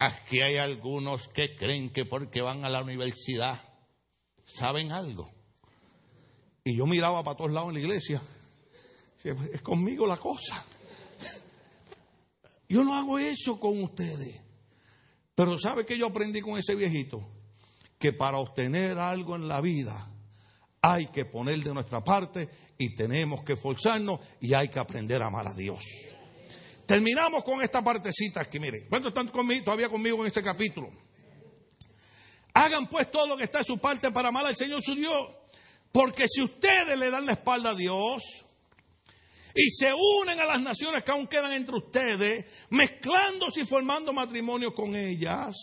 Aquí 0.00 0.40
hay 0.40 0.56
algunos 0.56 1.28
que 1.28 1.54
creen 1.54 1.92
que 1.92 2.04
porque 2.06 2.42
van 2.42 2.64
a 2.64 2.68
la 2.68 2.82
universidad 2.82 3.62
saben 4.44 4.90
algo. 4.90 5.30
Y 6.64 6.76
yo 6.76 6.86
miraba 6.86 7.22
para 7.22 7.36
todos 7.36 7.52
lados 7.52 7.68
en 7.68 7.74
la 7.74 7.80
iglesia. 7.80 8.20
Es 9.22 9.62
conmigo 9.62 10.08
la 10.08 10.16
cosa. 10.16 10.66
Yo 12.68 12.82
no 12.82 12.94
hago 12.94 13.20
eso 13.20 13.60
con 13.60 13.80
ustedes. 13.80 14.40
Pero 15.36 15.56
¿sabe 15.56 15.86
qué 15.86 15.96
yo 15.96 16.08
aprendí 16.08 16.40
con 16.40 16.58
ese 16.58 16.74
viejito? 16.74 17.20
Que 17.96 18.12
para 18.12 18.38
obtener 18.38 18.98
algo 18.98 19.36
en 19.36 19.46
la 19.46 19.60
vida 19.60 20.10
hay 20.86 21.06
que 21.06 21.24
poner 21.24 21.58
de 21.60 21.72
nuestra 21.72 22.04
parte 22.04 22.46
y 22.76 22.94
tenemos 22.94 23.42
que 23.42 23.54
esforzarnos 23.54 24.20
y 24.38 24.52
hay 24.52 24.68
que 24.68 24.78
aprender 24.78 25.22
a 25.22 25.28
amar 25.28 25.48
a 25.48 25.54
Dios. 25.54 25.82
Terminamos 26.84 27.42
con 27.42 27.62
esta 27.62 27.82
partecita 27.82 28.42
aquí, 28.42 28.60
mire. 28.60 28.86
¿Cuántos 28.86 29.12
están 29.12 29.28
conmigo, 29.28 29.64
todavía 29.64 29.88
conmigo 29.88 30.20
en 30.20 30.26
este 30.26 30.42
capítulo? 30.42 30.90
Hagan 32.52 32.86
pues 32.86 33.10
todo 33.10 33.26
lo 33.26 33.34
que 33.38 33.44
está 33.44 33.60
en 33.60 33.64
su 33.64 33.78
parte 33.78 34.10
para 34.10 34.28
amar 34.28 34.44
al 34.44 34.54
Señor 34.54 34.82
su 34.82 34.94
Dios. 34.94 35.26
Porque 35.90 36.26
si 36.28 36.42
ustedes 36.42 36.98
le 36.98 37.10
dan 37.10 37.24
la 37.24 37.32
espalda 37.32 37.70
a 37.70 37.74
Dios 37.74 38.22
y 39.54 39.70
se 39.70 39.90
unen 39.94 40.38
a 40.38 40.44
las 40.44 40.60
naciones 40.60 41.02
que 41.02 41.12
aún 41.12 41.26
quedan 41.26 41.52
entre 41.52 41.76
ustedes, 41.76 42.44
mezclándose 42.68 43.62
y 43.62 43.64
formando 43.64 44.12
matrimonio 44.12 44.74
con 44.74 44.94
ellas, 44.94 45.56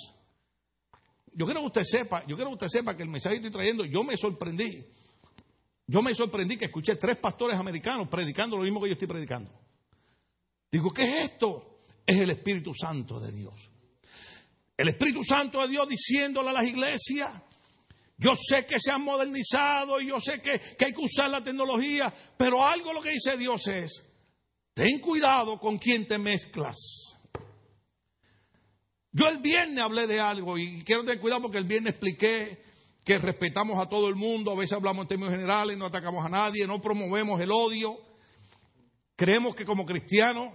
yo 1.31 1.45
quiero 1.45 1.59
que 1.59 1.67
usted 1.67 1.83
sepa, 1.83 2.25
yo 2.25 2.35
quiero 2.35 2.49
que 2.49 2.65
usted 2.65 2.79
sepa 2.79 2.97
que 2.97 3.03
el 3.03 3.09
mensaje 3.09 3.39
que 3.39 3.45
estoy 3.45 3.61
trayendo, 3.61 3.85
yo 3.85 4.03
me 4.03 4.17
sorprendí. 4.17 4.83
Yo 5.91 6.01
me 6.01 6.15
sorprendí 6.15 6.55
que 6.55 6.67
escuché 6.67 6.95
tres 6.95 7.17
pastores 7.17 7.59
americanos 7.59 8.07
predicando 8.07 8.55
lo 8.55 8.63
mismo 8.63 8.79
que 8.79 8.87
yo 8.87 8.93
estoy 8.93 9.09
predicando. 9.09 9.51
Digo, 10.71 10.93
¿qué 10.93 11.03
es 11.03 11.31
esto? 11.31 11.81
Es 12.05 12.17
el 12.17 12.29
Espíritu 12.29 12.73
Santo 12.73 13.19
de 13.19 13.29
Dios. 13.29 13.69
El 14.77 14.87
Espíritu 14.87 15.21
Santo 15.21 15.59
de 15.59 15.67
Dios 15.67 15.89
diciéndole 15.89 16.51
a 16.51 16.53
las 16.53 16.65
iglesias, 16.65 17.29
yo 18.17 18.35
sé 18.35 18.65
que 18.65 18.79
se 18.79 18.89
han 18.89 19.03
modernizado 19.03 19.99
y 19.99 20.07
yo 20.07 20.21
sé 20.21 20.41
que, 20.41 20.51
hay 20.51 20.93
que 20.93 21.01
usar 21.01 21.29
la 21.29 21.43
tecnología, 21.43 22.13
pero 22.37 22.63
algo 22.63 22.93
lo 22.93 23.01
que 23.01 23.09
dice 23.09 23.35
Dios 23.35 23.67
es, 23.67 24.01
ten 24.73 24.97
cuidado 24.99 25.59
con 25.59 25.77
quien 25.77 26.07
te 26.07 26.17
mezclas. 26.17 26.77
Yo 29.11 29.27
el 29.27 29.39
viernes 29.39 29.83
hablé 29.83 30.07
de 30.07 30.21
algo 30.21 30.57
y 30.57 30.85
quiero 30.85 31.03
tener 31.03 31.19
cuidado 31.19 31.41
porque 31.41 31.57
el 31.57 31.65
viernes 31.65 31.91
expliqué 31.91 32.70
que 33.03 33.17
respetamos 33.17 33.83
a 33.83 33.89
todo 33.89 34.07
el 34.09 34.15
mundo, 34.15 34.51
a 34.51 34.55
veces 34.55 34.73
hablamos 34.73 35.03
en 35.03 35.07
términos 35.07 35.33
generales, 35.33 35.77
no 35.77 35.87
atacamos 35.87 36.25
a 36.25 36.29
nadie, 36.29 36.67
no 36.67 36.81
promovemos 36.81 37.39
el 37.41 37.51
odio. 37.51 37.97
Creemos 39.15 39.55
que 39.55 39.65
como 39.65 39.85
cristianos 39.85 40.49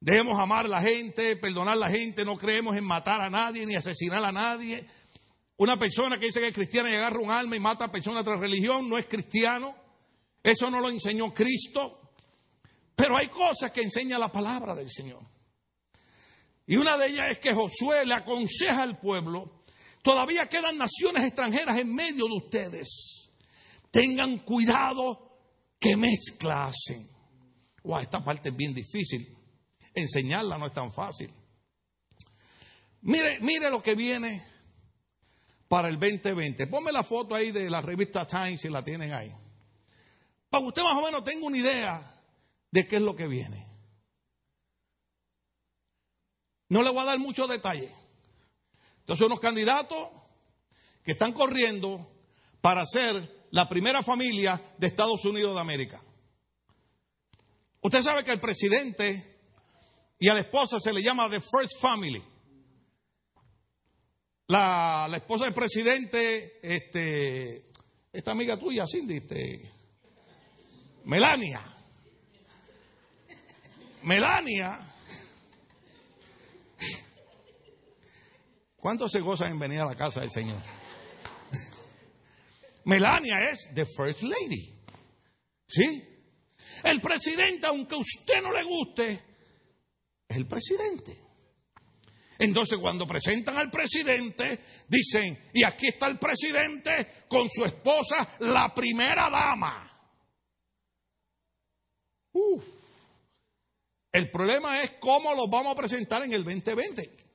debemos 0.00 0.38
amar 0.38 0.64
a 0.64 0.68
la 0.68 0.80
gente, 0.80 1.36
perdonar 1.36 1.74
a 1.74 1.80
la 1.80 1.88
gente, 1.88 2.24
no 2.24 2.36
creemos 2.36 2.76
en 2.76 2.84
matar 2.84 3.20
a 3.20 3.28
nadie 3.28 3.66
ni 3.66 3.74
asesinar 3.74 4.24
a 4.24 4.32
nadie. 4.32 4.86
Una 5.58 5.76
persona 5.76 6.18
que 6.18 6.26
dice 6.26 6.40
que 6.40 6.48
es 6.48 6.54
cristiana 6.54 6.90
y 6.90 6.94
agarra 6.94 7.18
un 7.18 7.30
alma 7.30 7.56
y 7.56 7.60
mata 7.60 7.86
a 7.86 7.92
personas 7.92 8.24
de 8.24 8.30
otra 8.30 8.40
religión 8.40 8.88
no 8.88 8.96
es 8.96 9.06
cristiano. 9.06 9.74
Eso 10.42 10.70
no 10.70 10.80
lo 10.80 10.88
enseñó 10.88 11.34
Cristo. 11.34 11.98
Pero 12.94 13.16
hay 13.16 13.28
cosas 13.28 13.70
que 13.70 13.82
enseña 13.82 14.18
la 14.18 14.32
palabra 14.32 14.74
del 14.74 14.88
Señor. 14.88 15.22
Y 16.66 16.76
una 16.76 16.96
de 16.96 17.08
ellas 17.08 17.30
es 17.32 17.38
que 17.38 17.54
Josué 17.54 18.06
le 18.06 18.14
aconseja 18.14 18.82
al 18.82 18.98
pueblo 18.98 19.57
Todavía 20.02 20.48
quedan 20.48 20.78
naciones 20.78 21.24
extranjeras 21.24 21.78
en 21.78 21.94
medio 21.94 22.26
de 22.26 22.36
ustedes. 22.36 23.30
Tengan 23.90 24.38
cuidado 24.38 25.38
que 25.78 25.96
mezcla 25.96 26.66
hacen. 26.66 27.08
esta 28.00 28.22
parte 28.22 28.50
es 28.50 28.56
bien 28.56 28.74
difícil. 28.74 29.36
Enseñarla 29.94 30.58
no 30.58 30.66
es 30.66 30.72
tan 30.72 30.92
fácil. 30.92 31.32
Mire, 33.02 33.40
mire 33.40 33.70
lo 33.70 33.82
que 33.82 33.94
viene. 33.94 34.44
para 35.68 35.88
el 35.88 35.98
2020. 35.98 36.66
Ponme 36.66 36.90
la 36.90 37.02
foto 37.02 37.34
ahí 37.34 37.50
de 37.50 37.68
la 37.68 37.82
revista 37.82 38.26
Times 38.26 38.60
si 38.60 38.70
la 38.70 38.82
tienen 38.82 39.12
ahí. 39.12 39.30
Para 40.48 40.62
que 40.62 40.68
usted 40.68 40.82
más 40.82 40.96
o 40.96 41.04
menos 41.04 41.22
tenga 41.24 41.46
una 41.46 41.58
idea 41.58 42.22
de 42.70 42.86
qué 42.86 42.96
es 42.96 43.02
lo 43.02 43.14
que 43.14 43.26
viene. 43.26 43.66
No 46.70 46.82
le 46.82 46.90
voy 46.90 47.00
a 47.00 47.06
dar 47.06 47.18
muchos 47.18 47.48
detalles. 47.48 47.92
Entonces, 49.08 49.26
unos 49.26 49.40
candidatos 49.40 50.10
que 51.02 51.12
están 51.12 51.32
corriendo 51.32 52.12
para 52.60 52.84
ser 52.84 53.46
la 53.52 53.66
primera 53.66 54.02
familia 54.02 54.62
de 54.76 54.86
Estados 54.86 55.24
Unidos 55.24 55.54
de 55.54 55.60
América. 55.62 56.02
Usted 57.80 58.02
sabe 58.02 58.22
que 58.22 58.32
el 58.32 58.38
presidente 58.38 59.40
y 60.18 60.28
a 60.28 60.34
la 60.34 60.40
esposa 60.40 60.78
se 60.78 60.92
le 60.92 61.02
llama 61.02 61.30
The 61.30 61.40
First 61.40 61.80
Family. 61.80 62.22
La, 64.48 65.08
esposa 65.16 65.46
del 65.46 65.54
presidente, 65.54 66.58
este, 66.62 67.70
esta 68.12 68.32
amiga 68.32 68.58
tuya, 68.58 68.84
Cindy, 68.86 69.16
este, 69.16 69.72
Melania. 71.06 71.62
Melania. 74.02 74.96
¿Cuántos 78.80 79.10
se 79.10 79.20
gozan 79.20 79.52
en 79.52 79.58
venir 79.58 79.80
a 79.80 79.86
la 79.86 79.96
casa 79.96 80.20
del 80.20 80.30
Señor? 80.30 80.62
Melania 82.84 83.50
es 83.50 83.68
the 83.74 83.84
first 83.84 84.22
lady. 84.22 84.72
¿Sí? 85.66 86.04
El 86.84 87.00
presidente, 87.00 87.66
aunque 87.66 87.96
a 87.96 87.98
usted 87.98 88.40
no 88.40 88.52
le 88.52 88.62
guste, 88.64 89.24
es 90.28 90.36
el 90.36 90.46
presidente. 90.46 91.18
Entonces 92.38 92.78
cuando 92.80 93.06
presentan 93.06 93.56
al 93.56 93.68
presidente, 93.68 94.60
dicen, 94.86 95.50
y 95.52 95.64
aquí 95.64 95.88
está 95.88 96.06
el 96.06 96.18
presidente 96.18 97.24
con 97.28 97.48
su 97.48 97.64
esposa, 97.64 98.36
la 98.40 98.72
primera 98.72 99.28
dama. 99.28 99.84
El 104.12 104.30
problema 104.30 104.80
es 104.80 104.92
cómo 105.00 105.34
los 105.34 105.50
vamos 105.50 105.72
a 105.72 105.76
presentar 105.76 106.22
en 106.22 106.32
el 106.32 106.44
2020. 106.44 107.27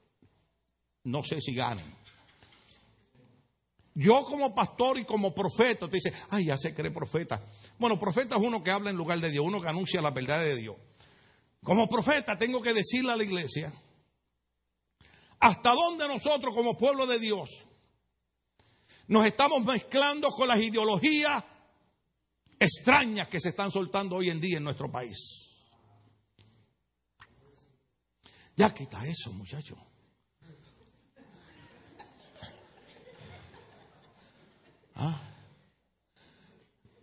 No 1.04 1.22
sé 1.24 1.42
si 1.42 1.54
ganen. 1.54 2.04
Yo 3.96 4.24
como 4.26 4.56
pastor 4.56 4.98
y 4.98 5.06
como 5.06 5.34
profeta, 5.34 5.88
te 5.88 5.98
dice, 5.98 6.14
ay, 6.30 6.46
ya 6.46 6.58
se 6.58 6.74
cree 6.74 6.92
profeta. 6.92 7.44
Bueno, 7.78 8.00
profeta 8.00 8.38
es 8.38 8.42
uno 8.42 8.64
que 8.64 8.72
habla 8.72 8.90
en 8.90 8.96
lugar 8.96 9.20
de 9.20 9.30
Dios, 9.30 9.46
uno 9.46 9.62
que 9.62 9.68
anuncia 9.68 10.02
la 10.02 10.12
verdad 10.12 10.40
de 10.40 10.56
Dios. 10.56 10.76
Como 11.64 11.88
profeta 11.88 12.38
tengo 12.38 12.62
que 12.62 12.74
decirle 12.74 13.12
a 13.12 13.18
la 13.18 13.24
iglesia 13.24 13.72
hasta 15.40 15.74
dónde 15.74 16.08
nosotros 16.08 16.56
como 16.56 16.78
pueblo 16.78 17.06
de 17.06 17.20
Dios 17.20 17.50
nos 19.08 19.26
estamos 19.26 19.64
mezclando 19.64 20.30
con 20.30 20.48
las 20.48 20.60
ideologías 20.60 21.44
extrañas 22.60 23.28
que 23.28 23.40
se 23.40 23.50
están 23.50 23.72
soltando 23.72 24.16
hoy 24.16 24.30
en 24.30 24.40
día 24.40 24.58
en 24.58 24.64
nuestro 24.64 24.90
país. 24.92 25.18
Ya 28.56 28.74
quita 28.74 29.06
eso, 29.06 29.32
muchachos. 29.34 29.78
¿Ah? 34.96 35.34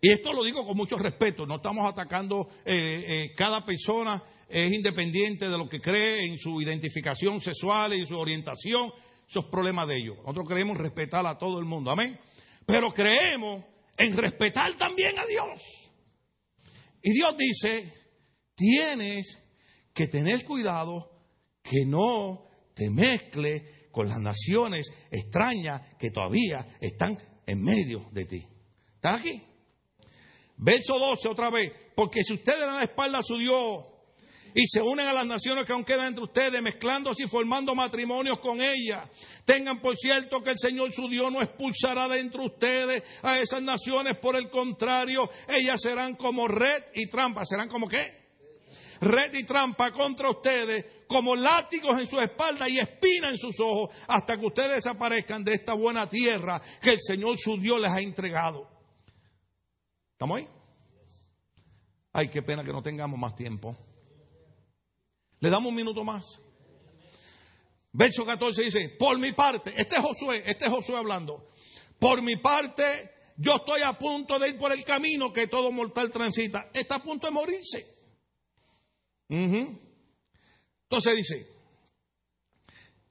Y 0.00 0.11
esto 0.11 0.33
lo 0.33 0.42
digo 0.44 0.66
con 0.66 0.76
mucho 0.76 0.96
respeto, 0.96 1.44
no 1.44 1.57
estamos 1.57 1.87
atacando, 1.87 2.48
eh, 2.64 3.05
eh, 3.07 3.35
cada 3.37 3.64
persona 3.64 4.22
es 4.48 4.72
independiente 4.72 5.48
de 5.48 5.59
lo 5.59 5.68
que 5.68 5.81
cree 5.81 6.24
en 6.24 6.38
su 6.38 6.61
identificación 6.62 7.40
sexual 7.40 7.92
y 7.92 8.07
su 8.07 8.18
orientación, 8.18 8.92
esos 9.29 9.44
problemas 9.46 9.87
de 9.88 9.96
ellos. 9.96 10.16
Nosotros 10.18 10.48
creemos 10.48 10.79
respetar 10.79 11.26
a 11.26 11.37
todo 11.37 11.59
el 11.59 11.66
mundo, 11.66 11.90
amén. 11.90 12.18
Pero 12.64 12.92
creemos 12.92 13.62
en 13.96 14.16
respetar 14.16 14.74
también 14.76 15.18
a 15.18 15.26
Dios. 15.26 15.62
Y 17.03 17.12
Dios 17.12 17.35
dice, 17.37 17.92
tienes 18.55 19.38
que 19.92 20.07
tener 20.07 20.44
cuidado 20.44 21.11
que 21.62 21.85
no 21.85 22.46
te 22.74 22.90
mezcle 22.90 23.88
con 23.90 24.09
las 24.09 24.18
naciones 24.18 24.90
extrañas 25.11 25.83
que 25.98 26.11
todavía 26.11 26.76
están 26.81 27.16
en 27.46 27.62
medio 27.62 28.07
de 28.12 28.24
ti. 28.24 28.46
¿Están 28.94 29.16
aquí? 29.16 29.42
Verso 30.57 30.98
12 30.98 31.29
otra 31.29 31.50
vez. 31.50 31.72
Porque 31.94 32.22
si 32.22 32.35
ustedes 32.35 32.61
dan 32.61 32.76
la 32.76 32.85
espalda 32.85 33.18
a 33.18 33.22
su 33.22 33.38
Dios 33.38 33.85
y 34.55 34.66
se 34.66 34.83
unen 34.83 35.07
a 35.07 35.12
las 35.12 35.26
naciones 35.26 35.64
que 35.64 35.72
aún 35.72 35.85
quedan 35.85 36.09
entre 36.09 36.24
ustedes, 36.24 36.61
mezclándose 36.61 37.24
y 37.24 37.29
formando 37.29 37.74
matrimonios 37.74 38.40
con 38.40 38.61
ellas, 38.61 39.09
tengan 39.44 39.81
por 39.81 39.96
cierto 39.96 40.42
que 40.42 40.50
el 40.50 40.59
Señor 40.59 40.92
su 40.92 41.09
Dios 41.09 41.33
no 41.33 41.40
expulsará 41.40 42.09
de 42.09 42.20
entre 42.20 42.44
ustedes 42.44 43.03
a 43.22 43.38
esas 43.38 43.62
naciones. 43.62 44.16
Por 44.18 44.37
el 44.37 44.50
contrario, 44.50 45.31
ellas 45.48 45.81
serán 45.81 46.14
como 46.14 46.48
red 46.48 46.85
y 46.94 47.07
trampa. 47.07 47.44
¿Serán 47.44 47.68
como 47.68 47.88
qué? 47.88 48.20
red 49.00 49.35
y 49.35 49.44
trampa 49.44 49.90
contra 49.92 50.31
ustedes, 50.31 50.85
como 51.11 51.35
látigos 51.35 52.01
en 52.01 52.07
su 52.07 52.20
espalda 52.20 52.68
y 52.68 52.79
espina 52.79 53.31
en 53.31 53.37
sus 53.37 53.59
ojos, 53.59 53.92
hasta 54.07 54.38
que 54.38 54.46
ustedes 54.46 54.77
desaparezcan 54.77 55.42
de 55.42 55.55
esta 55.55 55.75
buena 55.75 56.09
tierra 56.09 56.62
que 56.81 56.92
el 56.92 57.01
Señor 57.01 57.37
su 57.37 57.57
Dios 57.59 57.81
les 57.81 57.90
ha 57.90 58.01
entregado. 58.01 58.68
¿Estamos 60.12 60.38
ahí? 60.38 60.49
Ay, 62.12 62.29
qué 62.29 62.42
pena 62.42 62.62
que 62.62 62.73
no 62.73 62.81
tengamos 62.81 63.18
más 63.18 63.35
tiempo. 63.35 63.77
Le 65.40 65.51
damos 65.51 65.70
un 65.70 65.75
minuto 65.75 66.05
más. 66.05 66.40
Verso 67.92 68.25
14 68.25 68.62
dice, 68.62 68.88
por 68.90 69.18
mi 69.18 69.33
parte, 69.33 69.75
este 69.77 69.96
es 69.96 70.03
Josué, 70.03 70.44
este 70.46 70.66
es 70.66 70.70
Josué 70.70 70.96
hablando, 70.96 71.51
por 71.99 72.23
mi 72.23 72.37
parte 72.37 73.11
yo 73.37 73.57
estoy 73.57 73.81
a 73.83 73.99
punto 73.99 74.38
de 74.38 74.51
ir 74.51 74.59
por 74.59 74.70
el 74.70 74.85
camino 74.85 75.33
que 75.33 75.49
todo 75.49 75.73
mortal 75.73 76.09
transita, 76.09 76.70
está 76.73 76.96
a 76.96 77.03
punto 77.03 77.27
de 77.27 77.33
morirse. 77.33 77.87
Entonces 80.90 81.16
dice, 81.18 81.46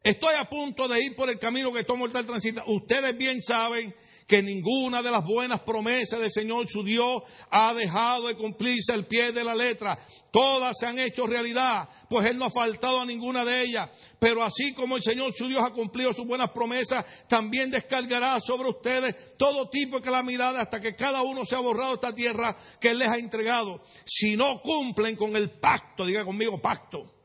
estoy 0.03 0.35
a 0.35 0.49
punto 0.49 0.85
de 0.89 1.01
ir 1.01 1.15
por 1.15 1.29
el 1.29 1.39
camino 1.39 1.71
que 1.71 1.85
todo 1.85 1.95
mortal 1.95 2.25
transita. 2.25 2.65
Ustedes 2.67 3.17
bien 3.17 3.41
saben 3.41 3.95
que 4.27 4.43
ninguna 4.43 5.01
de 5.01 5.09
las 5.09 5.23
buenas 5.23 5.61
promesas 5.61 6.19
del 6.19 6.29
Señor 6.29 6.67
su 6.67 6.83
Dios 6.83 7.23
ha 7.49 7.73
dejado 7.73 8.27
de 8.27 8.35
cumplirse 8.35 8.91
al 8.91 9.07
pie 9.07 9.31
de 9.31 9.45
la 9.45 9.55
letra. 9.55 9.97
Todas 10.29 10.75
se 10.77 10.87
han 10.87 10.99
hecho 10.99 11.25
realidad, 11.25 11.87
pues 12.09 12.29
Él 12.29 12.37
no 12.37 12.47
ha 12.47 12.49
faltado 12.49 12.99
a 12.99 13.05
ninguna 13.05 13.45
de 13.45 13.61
ellas. 13.61 13.89
Pero 14.19 14.43
así 14.43 14.73
como 14.73 14.97
el 14.97 15.01
Señor 15.01 15.31
su 15.33 15.47
Dios 15.47 15.63
ha 15.65 15.71
cumplido 15.71 16.11
sus 16.11 16.27
buenas 16.27 16.51
promesas, 16.51 17.05
también 17.29 17.71
descargará 17.71 18.41
sobre 18.41 18.71
ustedes 18.71 19.37
todo 19.37 19.69
tipo 19.69 19.95
de 19.95 20.03
calamidad 20.03 20.57
hasta 20.57 20.81
que 20.81 20.97
cada 20.97 21.21
uno 21.21 21.45
se 21.45 21.55
ha 21.55 21.59
borrado 21.59 21.93
esta 21.93 22.13
tierra 22.13 22.57
que 22.81 22.89
Él 22.89 22.97
les 22.97 23.07
ha 23.07 23.17
entregado. 23.17 23.81
Si 24.03 24.35
no 24.35 24.59
cumplen 24.61 25.15
con 25.15 25.33
el 25.37 25.49
pacto, 25.61 26.05
diga 26.05 26.25
conmigo 26.25 26.61
pacto 26.61 27.18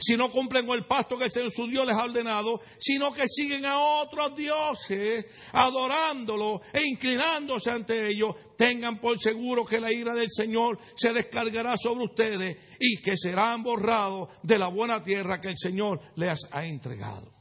si 0.00 0.16
no 0.16 0.30
cumplen 0.30 0.66
con 0.66 0.78
el 0.78 0.86
pasto 0.86 1.18
que 1.18 1.26
el 1.26 1.30
Señor 1.30 1.52
su 1.52 1.66
Dios 1.66 1.86
les 1.86 1.96
ha 1.96 2.04
ordenado, 2.04 2.60
sino 2.78 3.12
que 3.12 3.28
siguen 3.28 3.66
a 3.66 3.78
otros 3.78 4.34
dioses, 4.34 5.26
adorándolo 5.52 6.62
e 6.72 6.82
inclinándose 6.84 7.70
ante 7.70 8.08
ellos, 8.08 8.34
tengan 8.56 8.98
por 8.98 9.18
seguro 9.18 9.64
que 9.64 9.80
la 9.80 9.92
ira 9.92 10.14
del 10.14 10.30
Señor 10.30 10.78
se 10.96 11.12
descargará 11.12 11.76
sobre 11.76 12.04
ustedes 12.04 12.56
y 12.78 12.96
que 13.02 13.16
serán 13.16 13.62
borrados 13.62 14.30
de 14.42 14.58
la 14.58 14.68
buena 14.68 15.04
tierra 15.04 15.40
que 15.40 15.48
el 15.48 15.58
Señor 15.58 16.00
les 16.16 16.40
ha 16.50 16.64
entregado. 16.64 17.32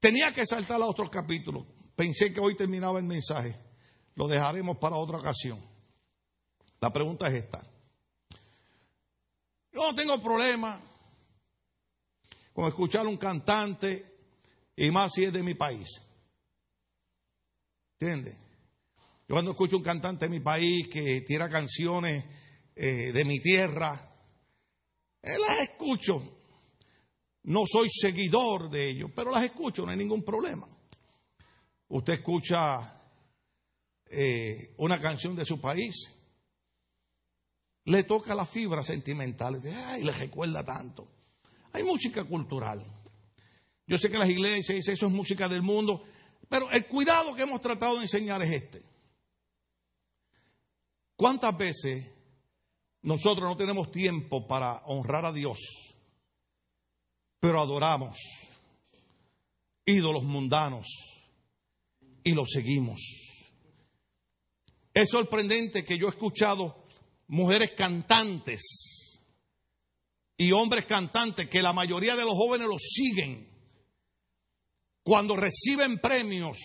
Tenía 0.00 0.32
que 0.32 0.46
saltar 0.46 0.80
a 0.80 0.86
otro 0.86 1.10
capítulo. 1.10 1.66
Pensé 1.94 2.32
que 2.32 2.40
hoy 2.40 2.56
terminaba 2.56 2.98
el 2.98 3.04
mensaje. 3.04 3.58
Lo 4.14 4.26
dejaremos 4.26 4.78
para 4.78 4.96
otra 4.96 5.18
ocasión. 5.18 5.60
La 6.80 6.92
pregunta 6.92 7.26
es 7.28 7.34
esta. 7.34 7.75
Yo 9.76 9.82
no 9.82 9.94
tengo 9.94 10.18
problema 10.22 10.80
con 12.54 12.66
escuchar 12.66 13.06
un 13.06 13.18
cantante 13.18 14.06
y 14.74 14.90
más 14.90 15.12
si 15.12 15.24
es 15.24 15.32
de 15.34 15.42
mi 15.42 15.52
país. 15.52 16.00
¿Entiendes? 18.00 18.38
Yo 19.28 19.34
cuando 19.34 19.50
escucho 19.50 19.76
un 19.76 19.82
cantante 19.82 20.24
de 20.24 20.30
mi 20.30 20.40
país 20.40 20.88
que 20.88 21.20
tira 21.20 21.50
canciones 21.50 22.24
eh, 22.74 23.12
de 23.12 23.24
mi 23.26 23.38
tierra, 23.38 24.00
eh, 25.20 25.36
las 25.46 25.58
escucho. 25.58 26.22
No 27.42 27.64
soy 27.66 27.90
seguidor 27.90 28.70
de 28.70 28.88
ellos, 28.88 29.10
pero 29.14 29.30
las 29.30 29.44
escucho, 29.44 29.84
no 29.84 29.90
hay 29.90 29.98
ningún 29.98 30.24
problema. 30.24 30.66
Usted 31.88 32.14
escucha 32.14 32.98
eh, 34.06 34.74
una 34.78 34.98
canción 35.02 35.36
de 35.36 35.44
su 35.44 35.60
país 35.60 36.15
le 37.86 38.04
toca 38.04 38.34
la 38.34 38.44
fibra 38.44 38.84
sentimental 38.84 39.60
y 39.98 40.04
le 40.04 40.12
recuerda 40.12 40.64
tanto. 40.64 41.08
Hay 41.72 41.82
música 41.82 42.24
cultural. 42.24 42.84
Yo 43.86 43.98
sé 43.98 44.10
que 44.10 44.18
las 44.18 44.28
iglesias 44.28 44.86
eso 44.88 45.06
es 45.06 45.12
música 45.12 45.48
del 45.48 45.62
mundo, 45.62 46.04
pero 46.48 46.70
el 46.70 46.86
cuidado 46.86 47.34
que 47.34 47.42
hemos 47.42 47.60
tratado 47.60 47.96
de 47.96 48.02
enseñar 48.02 48.42
es 48.42 48.52
este. 48.52 48.82
¿Cuántas 51.16 51.56
veces 51.56 52.06
nosotros 53.06 53.48
no 53.48 53.56
tenemos 53.56 53.92
tiempo 53.92 54.48
para 54.48 54.82
honrar 54.86 55.26
a 55.26 55.32
Dios, 55.32 55.94
pero 57.38 57.60
adoramos 57.60 58.18
ídolos 59.84 60.24
mundanos 60.24 60.88
y 62.24 62.32
los 62.32 62.50
seguimos. 62.50 63.00
Es 64.92 65.08
sorprendente 65.08 65.84
que 65.84 65.98
yo 65.98 66.08
he 66.08 66.10
escuchado 66.10 66.85
mujeres 67.28 67.72
cantantes 67.76 68.62
y 70.36 70.52
hombres 70.52 70.86
cantantes 70.86 71.48
que 71.48 71.62
la 71.62 71.72
mayoría 71.72 72.16
de 72.16 72.24
los 72.24 72.34
jóvenes 72.34 72.68
los 72.68 72.82
siguen. 72.82 73.48
Cuando 75.02 75.36
reciben 75.36 75.98
premios, 75.98 76.58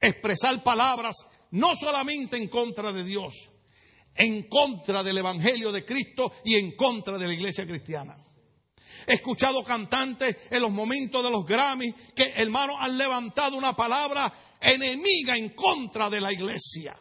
expresar 0.00 0.62
palabras 0.62 1.16
no 1.50 1.74
solamente 1.74 2.36
en 2.36 2.48
contra 2.48 2.92
de 2.92 3.04
Dios, 3.04 3.50
en 4.14 4.48
contra 4.48 5.02
del 5.02 5.18
Evangelio 5.18 5.72
de 5.72 5.84
Cristo 5.84 6.32
y 6.44 6.54
en 6.54 6.76
contra 6.76 7.18
de 7.18 7.26
la 7.26 7.34
iglesia 7.34 7.66
cristiana. 7.66 8.16
He 9.06 9.14
escuchado 9.14 9.64
cantantes 9.64 10.36
en 10.50 10.62
los 10.62 10.70
momentos 10.70 11.22
de 11.22 11.30
los 11.30 11.44
Grammy 11.44 11.92
que, 12.14 12.32
hermanos, 12.36 12.76
han 12.78 12.96
levantado 12.96 13.56
una 13.56 13.74
palabra 13.74 14.56
enemiga 14.60 15.36
en 15.36 15.50
contra 15.50 16.08
de 16.08 16.20
la 16.20 16.32
iglesia. 16.32 16.96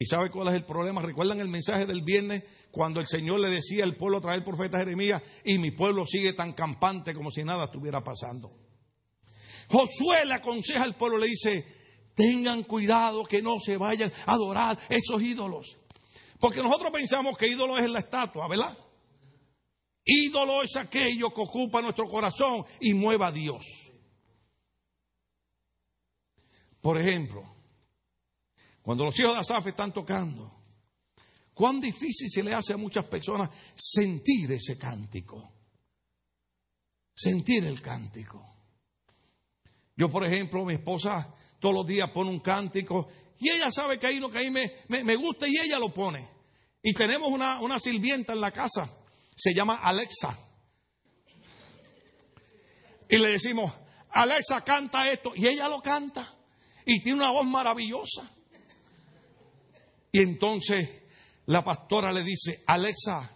¿Y 0.00 0.06
sabe 0.06 0.30
cuál 0.30 0.48
es 0.48 0.54
el 0.54 0.64
problema? 0.64 1.02
¿Recuerdan 1.02 1.40
el 1.40 1.48
mensaje 1.48 1.84
del 1.84 2.02
viernes 2.02 2.44
cuando 2.70 3.00
el 3.00 3.08
Señor 3.08 3.40
le 3.40 3.50
decía 3.50 3.82
al 3.82 3.96
pueblo 3.96 4.18
a 4.18 4.20
través 4.20 4.44
profeta 4.44 4.78
Jeremías 4.78 5.20
y 5.44 5.58
mi 5.58 5.72
pueblo 5.72 6.06
sigue 6.06 6.34
tan 6.34 6.52
campante 6.52 7.14
como 7.14 7.32
si 7.32 7.42
nada 7.42 7.64
estuviera 7.64 8.02
pasando? 8.04 8.52
Josué 9.68 10.24
le 10.24 10.34
aconseja 10.34 10.84
al 10.84 10.96
pueblo, 10.96 11.18
le 11.18 11.26
dice, 11.26 11.66
tengan 12.14 12.62
cuidado 12.62 13.24
que 13.24 13.42
no 13.42 13.58
se 13.58 13.76
vayan 13.76 14.12
a 14.24 14.34
adorar 14.34 14.78
esos 14.88 15.20
ídolos. 15.20 15.76
Porque 16.38 16.62
nosotros 16.62 16.92
pensamos 16.92 17.36
que 17.36 17.48
ídolo 17.48 17.76
es 17.76 17.90
la 17.90 17.98
estatua, 17.98 18.46
¿verdad? 18.46 18.78
Ídolo 20.04 20.62
es 20.62 20.76
aquello 20.76 21.34
que 21.34 21.42
ocupa 21.42 21.82
nuestro 21.82 22.06
corazón 22.08 22.64
y 22.80 22.94
mueva 22.94 23.26
a 23.26 23.32
Dios. 23.32 23.64
Por 26.80 26.98
ejemplo, 26.98 27.57
cuando 28.88 29.04
los 29.04 29.20
hijos 29.20 29.34
de 29.34 29.40
Asaf 29.40 29.66
están 29.66 29.92
tocando, 29.92 30.50
cuán 31.52 31.78
difícil 31.78 32.30
se 32.30 32.42
le 32.42 32.54
hace 32.54 32.72
a 32.72 32.78
muchas 32.78 33.04
personas 33.04 33.50
sentir 33.74 34.50
ese 34.50 34.78
cántico. 34.78 35.52
Sentir 37.14 37.66
el 37.66 37.82
cántico. 37.82 38.42
Yo, 39.94 40.08
por 40.08 40.24
ejemplo, 40.24 40.64
mi 40.64 40.72
esposa 40.72 41.34
todos 41.60 41.74
los 41.74 41.86
días 41.86 42.08
pone 42.14 42.30
un 42.30 42.40
cántico 42.40 43.08
y 43.38 43.50
ella 43.50 43.70
sabe 43.70 43.98
que 43.98 44.06
hay 44.06 44.16
uno 44.16 44.30
que 44.30 44.38
a 44.38 44.40
mí 44.40 44.50
me, 44.50 45.04
me, 45.04 45.16
gusta 45.16 45.46
y 45.46 45.58
ella 45.58 45.78
lo 45.78 45.92
pone. 45.92 46.26
Y 46.82 46.94
tenemos 46.94 47.30
una, 47.30 47.60
una 47.60 47.78
sirvienta 47.78 48.32
en 48.32 48.40
la 48.40 48.52
casa 48.52 48.90
se 49.36 49.52
llama 49.52 49.80
Alexa. 49.82 50.34
Y 53.06 53.18
le 53.18 53.32
decimos, 53.32 53.70
Alexa 54.12 54.62
canta 54.64 55.10
esto. 55.10 55.32
Y 55.34 55.46
ella 55.46 55.68
lo 55.68 55.82
canta. 55.82 56.38
Y 56.86 57.02
tiene 57.02 57.18
una 57.18 57.32
voz 57.32 57.46
maravillosa. 57.46 58.37
Y 60.12 60.20
entonces 60.20 60.88
la 61.46 61.62
pastora 61.62 62.12
le 62.12 62.22
dice, 62.22 62.62
Alexa, 62.66 63.30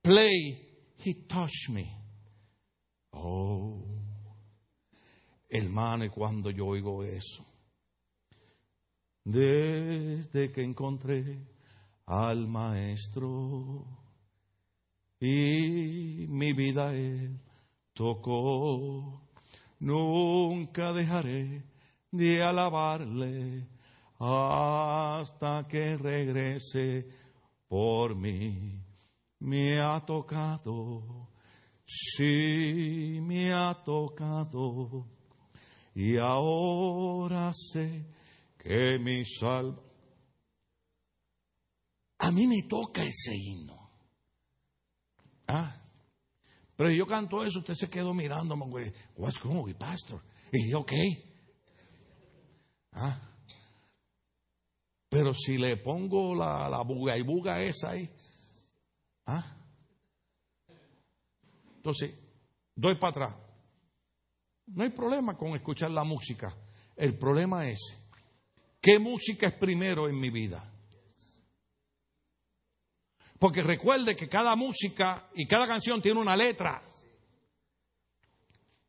play 0.00 0.94
He 1.04 1.14
Touched 1.26 1.70
Me. 1.70 1.98
Oh, 3.10 3.84
hermano, 5.48 6.10
cuando 6.10 6.50
yo 6.50 6.66
oigo 6.66 7.04
eso, 7.04 7.44
desde 9.24 10.50
que 10.52 10.62
encontré 10.62 11.46
al 12.06 12.48
maestro, 12.48 14.02
y 15.22 16.26
mi 16.28 16.52
vida 16.52 16.92
Él 16.92 17.38
tocó. 17.94 19.22
Nunca 19.78 20.92
dejaré 20.92 21.62
de 22.10 22.42
alabarle 22.42 23.68
hasta 24.24 25.66
que 25.66 25.96
regrese 25.96 27.08
por 27.66 28.14
mí. 28.14 28.80
Me 29.40 29.80
ha 29.80 29.98
tocado, 30.06 31.28
sí, 31.84 33.18
me 33.20 33.52
ha 33.52 33.82
tocado. 33.82 35.08
Y 35.94 36.16
ahora 36.18 37.50
sé 37.52 38.06
que 38.58 38.96
mi 39.00 39.24
salva. 39.24 39.82
A 42.18 42.30
mí 42.30 42.46
me 42.46 42.62
toca 42.68 43.02
ese 43.02 43.34
himno. 43.34 43.90
Ah, 45.48 45.74
pero 46.76 46.92
yo 46.92 47.06
canto 47.06 47.44
eso, 47.44 47.58
usted 47.58 47.74
se 47.74 47.90
quedó 47.90 48.14
mirándome, 48.14 48.66
güey. 48.66 48.92
What's 49.16 49.42
wrong 49.42 49.64
with 49.64 49.76
pastor? 49.76 50.22
Y 50.52 50.62
dije, 50.62 50.76
ok. 50.76 50.92
Ah. 52.92 53.31
Pero 55.12 55.34
si 55.34 55.58
le 55.58 55.76
pongo 55.76 56.34
la, 56.34 56.70
la 56.70 56.80
buga 56.80 57.18
y 57.18 57.20
buga 57.20 57.60
esa 57.62 57.90
ahí. 57.90 58.08
Ah. 59.26 59.44
Entonces, 61.76 62.18
doy 62.74 62.94
para 62.94 63.10
atrás. 63.10 63.34
No 64.68 64.84
hay 64.84 64.88
problema 64.88 65.36
con 65.36 65.54
escuchar 65.54 65.90
la 65.90 66.02
música. 66.02 66.56
El 66.96 67.18
problema 67.18 67.68
es, 67.68 67.78
¿qué 68.80 68.98
música 68.98 69.48
es 69.48 69.52
primero 69.52 70.08
en 70.08 70.18
mi 70.18 70.30
vida? 70.30 70.64
Porque 73.38 73.62
recuerde 73.62 74.16
que 74.16 74.30
cada 74.30 74.56
música 74.56 75.28
y 75.34 75.46
cada 75.46 75.66
canción 75.66 76.00
tiene 76.00 76.20
una 76.20 76.34
letra. 76.34 76.82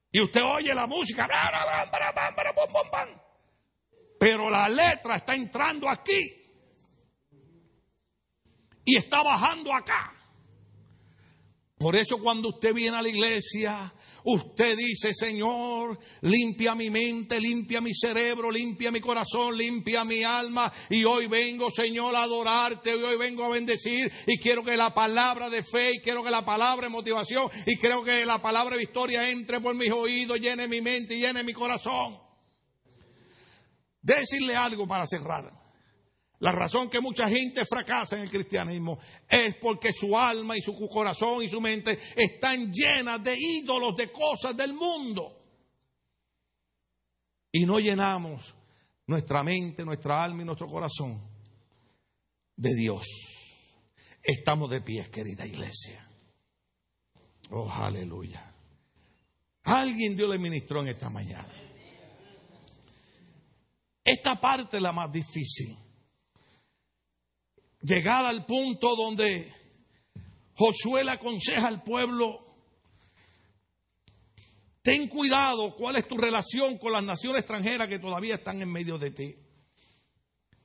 Y 0.09 0.21
usted 0.21 0.41
oye 0.41 0.73
la 0.73 0.87
música, 0.87 1.27
pero 4.23 4.49
la 4.49 4.69
letra 4.69 5.17
está 5.17 5.35
entrando 5.35 5.89
aquí 5.89 6.17
y 8.85 8.95
está 8.95 9.21
bajando 9.21 9.75
acá. 9.75 10.13
Por 11.77 11.97
eso 11.97 12.17
cuando 12.19 12.47
usted 12.47 12.73
viene 12.73 12.95
a 12.95 13.01
la 13.01 13.09
iglesia, 13.09 13.93
Usted 14.25 14.77
dice, 14.77 15.13
Señor, 15.13 15.99
limpia 16.21 16.73
mi 16.75 16.89
mente, 16.89 17.41
limpia 17.41 17.81
mi 17.81 17.93
cerebro, 17.93 18.49
limpia 18.49 18.89
mi 18.89 19.01
corazón, 19.01 19.57
limpia 19.57 20.05
mi 20.05 20.23
alma. 20.23 20.71
Y 20.89 21.03
hoy 21.03 21.27
vengo, 21.27 21.69
Señor, 21.69 22.15
a 22.15 22.23
adorarte, 22.23 22.93
hoy 22.93 23.17
vengo 23.17 23.43
a 23.43 23.49
bendecir. 23.49 24.09
Y 24.25 24.37
quiero 24.37 24.63
que 24.63 24.77
la 24.77 24.93
palabra 24.93 25.49
de 25.49 25.61
fe, 25.61 25.95
y 25.95 25.99
quiero 25.99 26.23
que 26.23 26.31
la 26.31 26.45
palabra 26.45 26.87
de 26.87 26.93
motivación, 26.93 27.49
y 27.65 27.75
quiero 27.75 28.01
que 28.01 28.25
la 28.25 28.41
palabra 28.41 28.77
de 28.77 28.79
victoria 28.79 29.29
entre 29.29 29.59
por 29.59 29.75
mis 29.75 29.91
oídos, 29.91 30.39
llene 30.39 30.69
mi 30.69 30.79
mente 30.79 31.15
y 31.15 31.19
llene 31.19 31.43
mi 31.43 31.51
corazón. 31.51 32.22
Decirle 34.03 34.55
algo 34.55 34.85
para 34.85 35.07
cerrar. 35.07 35.49
La 36.39 36.51
razón 36.51 36.89
que 36.89 36.99
mucha 36.99 37.29
gente 37.29 37.63
fracasa 37.63 38.17
en 38.17 38.23
el 38.23 38.29
cristianismo 38.29 38.99
es 39.29 39.55
porque 39.61 39.93
su 39.93 40.15
alma 40.17 40.57
y 40.57 40.61
su 40.61 40.75
corazón 40.89 41.41
y 41.41 41.47
su 41.47 41.61
mente 41.61 41.97
están 42.17 42.69
llenas 42.69 43.23
de 43.23 43.33
ídolos, 43.39 43.95
de 43.95 44.11
cosas 44.11 44.55
del 44.55 44.73
mundo. 44.73 45.39
Y 47.49 47.65
no 47.65 47.79
llenamos 47.79 48.53
nuestra 49.07 49.41
mente, 49.41 49.85
nuestra 49.85 50.21
alma 50.21 50.41
y 50.41 50.45
nuestro 50.45 50.67
corazón 50.67 51.21
de 52.57 52.75
Dios. 52.75 53.07
Estamos 54.21 54.69
de 54.69 54.81
pie, 54.81 55.09
querida 55.09 55.45
iglesia. 55.45 56.05
Oh, 57.51 57.71
aleluya. 57.71 58.53
Alguien 59.63 60.17
Dios 60.17 60.29
le 60.29 60.39
ministró 60.39 60.81
en 60.81 60.89
esta 60.89 61.09
mañana. 61.09 61.62
Esta 64.03 64.39
parte 64.39 64.77
es 64.77 64.83
la 64.83 64.91
más 64.91 65.11
difícil 65.11 65.77
llegar 67.83 68.25
al 68.25 68.45
punto 68.45 68.95
donde 68.95 69.53
Josué 70.55 71.03
le 71.03 71.11
aconseja 71.11 71.67
al 71.67 71.83
pueblo, 71.83 72.55
ten 74.81 75.07
cuidado 75.07 75.75
cuál 75.75 75.97
es 75.97 76.07
tu 76.07 76.17
relación 76.17 76.77
con 76.77 76.93
las 76.93 77.03
naciones 77.03 77.41
extranjeras 77.41 77.87
que 77.87 77.99
todavía 77.99 78.35
están 78.35 78.61
en 78.61 78.71
medio 78.71 78.97
de 78.97 79.11
ti. 79.11 79.35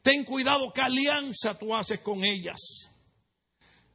Ten 0.03 0.25
cuidado 0.25 0.73
qué 0.73 0.81
alianza 0.81 1.59
tú 1.59 1.75
haces 1.75 2.01
con 2.01 2.25
ellas. 2.25 2.89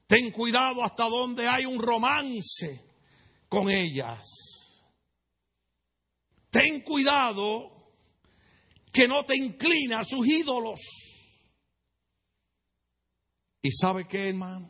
Ten 0.06 0.32
cuidado 0.32 0.84
hasta 0.84 1.06
donde 1.06 1.48
hay 1.48 1.66
un 1.66 1.80
romance 1.82 2.84
con 3.48 3.72
ellas. 3.72 4.28
Ten 6.50 6.82
cuidado 6.82 7.73
que 8.94 9.08
no 9.08 9.26
te 9.26 9.36
inclina 9.36 10.02
a 10.02 10.06
sus 10.06 10.26
ídolos. 10.28 10.80
¿Y 13.64 13.72
sabe 13.72 14.08
qué, 14.08 14.30
hermano? 14.30 14.70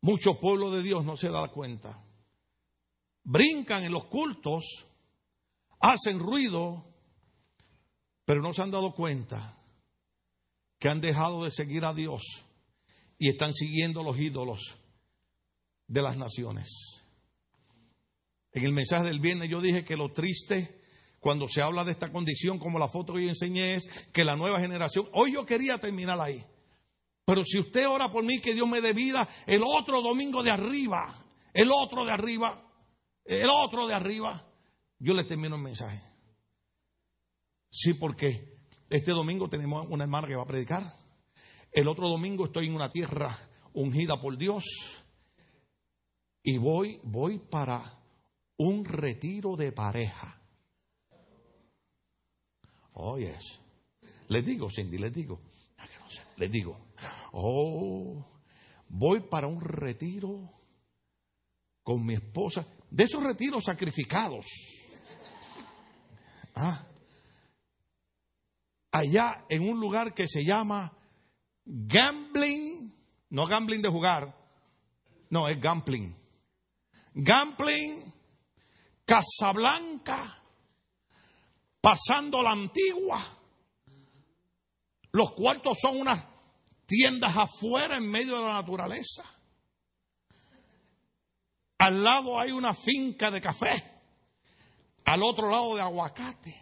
Mucho 0.00 0.40
pueblo 0.40 0.72
de 0.72 0.82
Dios 0.82 1.04
no 1.04 1.16
se 1.16 1.30
da 1.30 1.46
cuenta. 1.48 2.02
Brincan 3.22 3.84
en 3.84 3.92
los 3.92 4.06
cultos, 4.06 4.64
hacen 5.80 6.18
ruido, 6.18 6.84
pero 8.24 8.42
no 8.42 8.52
se 8.52 8.62
han 8.62 8.72
dado 8.72 8.92
cuenta 8.92 9.56
que 10.80 10.88
han 10.88 11.00
dejado 11.00 11.44
de 11.44 11.52
seguir 11.52 11.84
a 11.84 11.94
Dios 11.94 12.22
y 13.16 13.28
están 13.28 13.54
siguiendo 13.54 14.02
los 14.02 14.18
ídolos 14.18 14.76
de 15.86 16.02
las 16.02 16.16
naciones. 16.16 16.68
En 18.50 18.64
el 18.64 18.72
mensaje 18.72 19.04
del 19.04 19.20
viernes 19.20 19.48
yo 19.48 19.60
dije 19.60 19.84
que 19.84 19.96
lo 19.96 20.12
triste 20.12 20.81
cuando 21.22 21.46
se 21.46 21.62
habla 21.62 21.84
de 21.84 21.92
esta 21.92 22.10
condición, 22.10 22.58
como 22.58 22.80
la 22.80 22.88
foto 22.88 23.14
que 23.14 23.22
yo 23.22 23.28
enseñé, 23.28 23.76
es 23.76 23.88
que 24.12 24.24
la 24.24 24.34
nueva 24.34 24.58
generación, 24.58 25.08
hoy 25.12 25.34
yo 25.34 25.46
quería 25.46 25.78
terminar 25.78 26.20
ahí. 26.20 26.44
Pero 27.24 27.44
si 27.44 27.60
usted 27.60 27.86
ora 27.86 28.10
por 28.10 28.24
mí, 28.24 28.40
que 28.40 28.54
Dios 28.54 28.68
me 28.68 28.80
dé 28.80 28.92
vida, 28.92 29.28
el 29.46 29.62
otro 29.64 30.02
domingo 30.02 30.42
de 30.42 30.50
arriba, 30.50 31.24
el 31.54 31.70
otro 31.70 32.04
de 32.04 32.10
arriba, 32.10 32.68
el 33.24 33.48
otro 33.48 33.86
de 33.86 33.94
arriba, 33.94 34.44
yo 34.98 35.14
le 35.14 35.22
termino 35.22 35.54
el 35.54 35.62
mensaje. 35.62 36.02
Sí, 37.70 37.94
porque 37.94 38.58
este 38.90 39.12
domingo 39.12 39.48
tenemos 39.48 39.86
una 39.90 40.02
hermana 40.02 40.26
que 40.26 40.34
va 40.34 40.42
a 40.42 40.46
predicar. 40.46 40.92
El 41.70 41.86
otro 41.86 42.08
domingo 42.08 42.46
estoy 42.46 42.66
en 42.66 42.74
una 42.74 42.90
tierra 42.90 43.48
ungida 43.74 44.20
por 44.20 44.36
Dios 44.36 44.64
y 46.42 46.58
voy, 46.58 46.98
voy 47.04 47.38
para 47.38 48.00
un 48.56 48.84
retiro 48.84 49.54
de 49.54 49.70
pareja. 49.70 50.41
Oh, 52.94 53.18
yes. 53.18 53.60
Les 54.28 54.44
digo, 54.44 54.70
Cindy, 54.70 54.98
les 54.98 55.12
digo. 55.12 55.40
Les 56.36 56.50
digo, 56.50 56.76
oh, 57.32 58.24
voy 58.88 59.20
para 59.20 59.46
un 59.46 59.60
retiro 59.60 60.50
con 61.82 62.04
mi 62.04 62.14
esposa. 62.14 62.66
De 62.90 63.04
esos 63.04 63.22
retiros 63.22 63.64
sacrificados. 63.64 64.46
Ah, 66.54 66.86
allá 68.90 69.46
en 69.48 69.62
un 69.62 69.80
lugar 69.80 70.12
que 70.12 70.28
se 70.28 70.44
llama 70.44 70.92
gambling, 71.64 72.94
no 73.30 73.46
gambling 73.46 73.80
de 73.80 73.88
jugar, 73.88 74.36
no, 75.30 75.48
es 75.48 75.58
gambling. 75.58 76.14
Gambling, 77.14 78.12
Casablanca, 79.04 80.41
pasando 81.82 82.42
la 82.42 82.52
antigua. 82.52 83.38
Los 85.10 85.32
cuartos 85.32 85.76
son 85.78 86.00
unas 86.00 86.24
tiendas 86.86 87.36
afuera 87.36 87.98
en 87.98 88.08
medio 88.08 88.38
de 88.38 88.44
la 88.44 88.54
naturaleza. 88.54 89.24
Al 91.78 92.02
lado 92.02 92.38
hay 92.38 92.52
una 92.52 92.72
finca 92.72 93.30
de 93.30 93.40
café, 93.40 94.00
al 95.04 95.22
otro 95.22 95.50
lado 95.50 95.74
de 95.74 95.82
aguacate. 95.82 96.56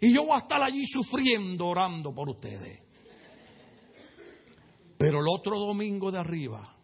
Y 0.00 0.12
yo 0.12 0.24
voy 0.24 0.34
a 0.34 0.38
estar 0.38 0.62
allí 0.62 0.84
sufriendo, 0.86 1.68
orando 1.68 2.12
por 2.12 2.28
ustedes. 2.30 2.80
Pero 4.98 5.20
el 5.20 5.26
otro 5.28 5.58
domingo 5.58 6.10
de 6.10 6.18
arriba 6.18 6.76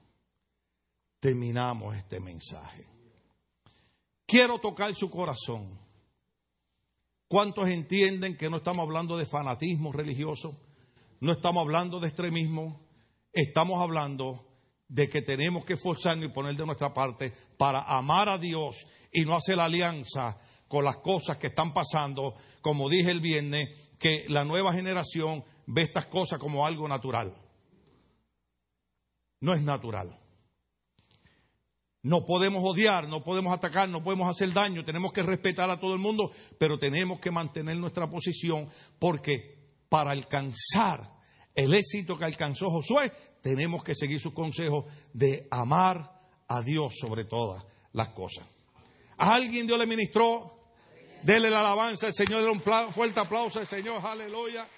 terminamos 1.19 1.97
este 1.97 2.21
mensaje. 2.21 2.87
Quiero 4.27 4.59
tocar 4.59 4.95
su 4.95 5.09
corazón. 5.09 5.88
¿Cuántos 7.29 7.68
entienden 7.68 8.37
que 8.37 8.49
no 8.49 8.57
estamos 8.57 8.85
hablando 8.85 9.16
de 9.18 9.26
fanatismo 9.26 9.93
religioso? 9.93 10.59
No 11.20 11.33
estamos 11.33 11.61
hablando 11.61 12.01
de 12.01 12.09
extremismo. 12.09 12.81
Estamos 13.33 13.83
hablando 13.83 14.47
de 14.89 15.11
que 15.11 15.20
tenemos 15.20 15.66
que 15.66 15.74
esforzarnos 15.74 16.31
y 16.31 16.33
poner 16.33 16.57
de 16.57 16.64
nuestra 16.64 16.95
parte 16.95 17.33
para 17.59 17.83
amar 17.83 18.31
a 18.31 18.39
Dios 18.39 18.87
y 19.12 19.26
no 19.26 19.37
hacer 19.37 19.61
alianza 19.61 20.39
con 20.66 20.85
las 20.85 20.99
cosas 20.99 21.37
que 21.37 21.49
están 21.49 21.74
pasando, 21.74 22.35
como 22.62 22.89
dije 22.89 23.11
el 23.11 23.20
viernes, 23.20 23.68
que 23.99 24.24
la 24.29 24.45
nueva 24.45 24.72
generación 24.72 25.45
ve 25.66 25.83
estas 25.83 26.07
cosas 26.07 26.39
como 26.39 26.64
algo 26.64 26.89
natural. 26.89 27.35
No 29.41 29.53
es 29.53 29.62
natural. 29.62 30.18
No 32.03 32.25
podemos 32.25 32.63
odiar, 32.65 33.09
no 33.09 33.23
podemos 33.25 33.53
atacar, 33.53 33.89
no 33.89 34.03
podemos 34.03 34.31
hacer 34.31 34.53
daño, 34.53 34.85
tenemos 34.85 35.13
que 35.13 35.23
respetar 35.23 35.69
a 35.69 35.81
todo 35.81 35.95
el 35.95 35.99
mundo, 35.99 36.31
pero 36.59 36.79
tenemos 36.79 37.19
que 37.19 37.31
mantener 37.31 37.77
nuestra 37.77 38.09
posición 38.09 38.69
porque 38.99 39.59
para 39.89 40.13
alcanzar 40.13 41.13
el 41.55 41.75
éxito 41.75 42.17
que 42.17 42.25
alcanzó 42.25 42.71
Josué, 42.71 43.13
tenemos 43.43 43.83
que 43.83 43.95
seguir 43.95 44.21
sus 44.21 44.33
consejos 44.33 44.85
de 45.13 45.49
amar 45.51 46.21
a 46.47 46.63
Dios 46.63 46.95
sobre 47.01 47.25
todas 47.25 47.65
las 47.93 48.11
cosas. 48.11 48.47
¿A 49.17 49.35
alguien 49.35 49.67
Dios 49.67 49.79
le 49.79 49.87
ministró? 49.87 50.57
Dele 51.23 51.51
la 51.51 51.61
alabanza 51.61 52.07
al 52.07 52.15
Señor, 52.15 52.41
dele 52.41 52.53
un 52.53 52.93
fuerte 52.93 53.19
aplauso 53.19 53.59
al 53.59 53.67
Señor, 53.67 54.05
aleluya. 54.07 54.69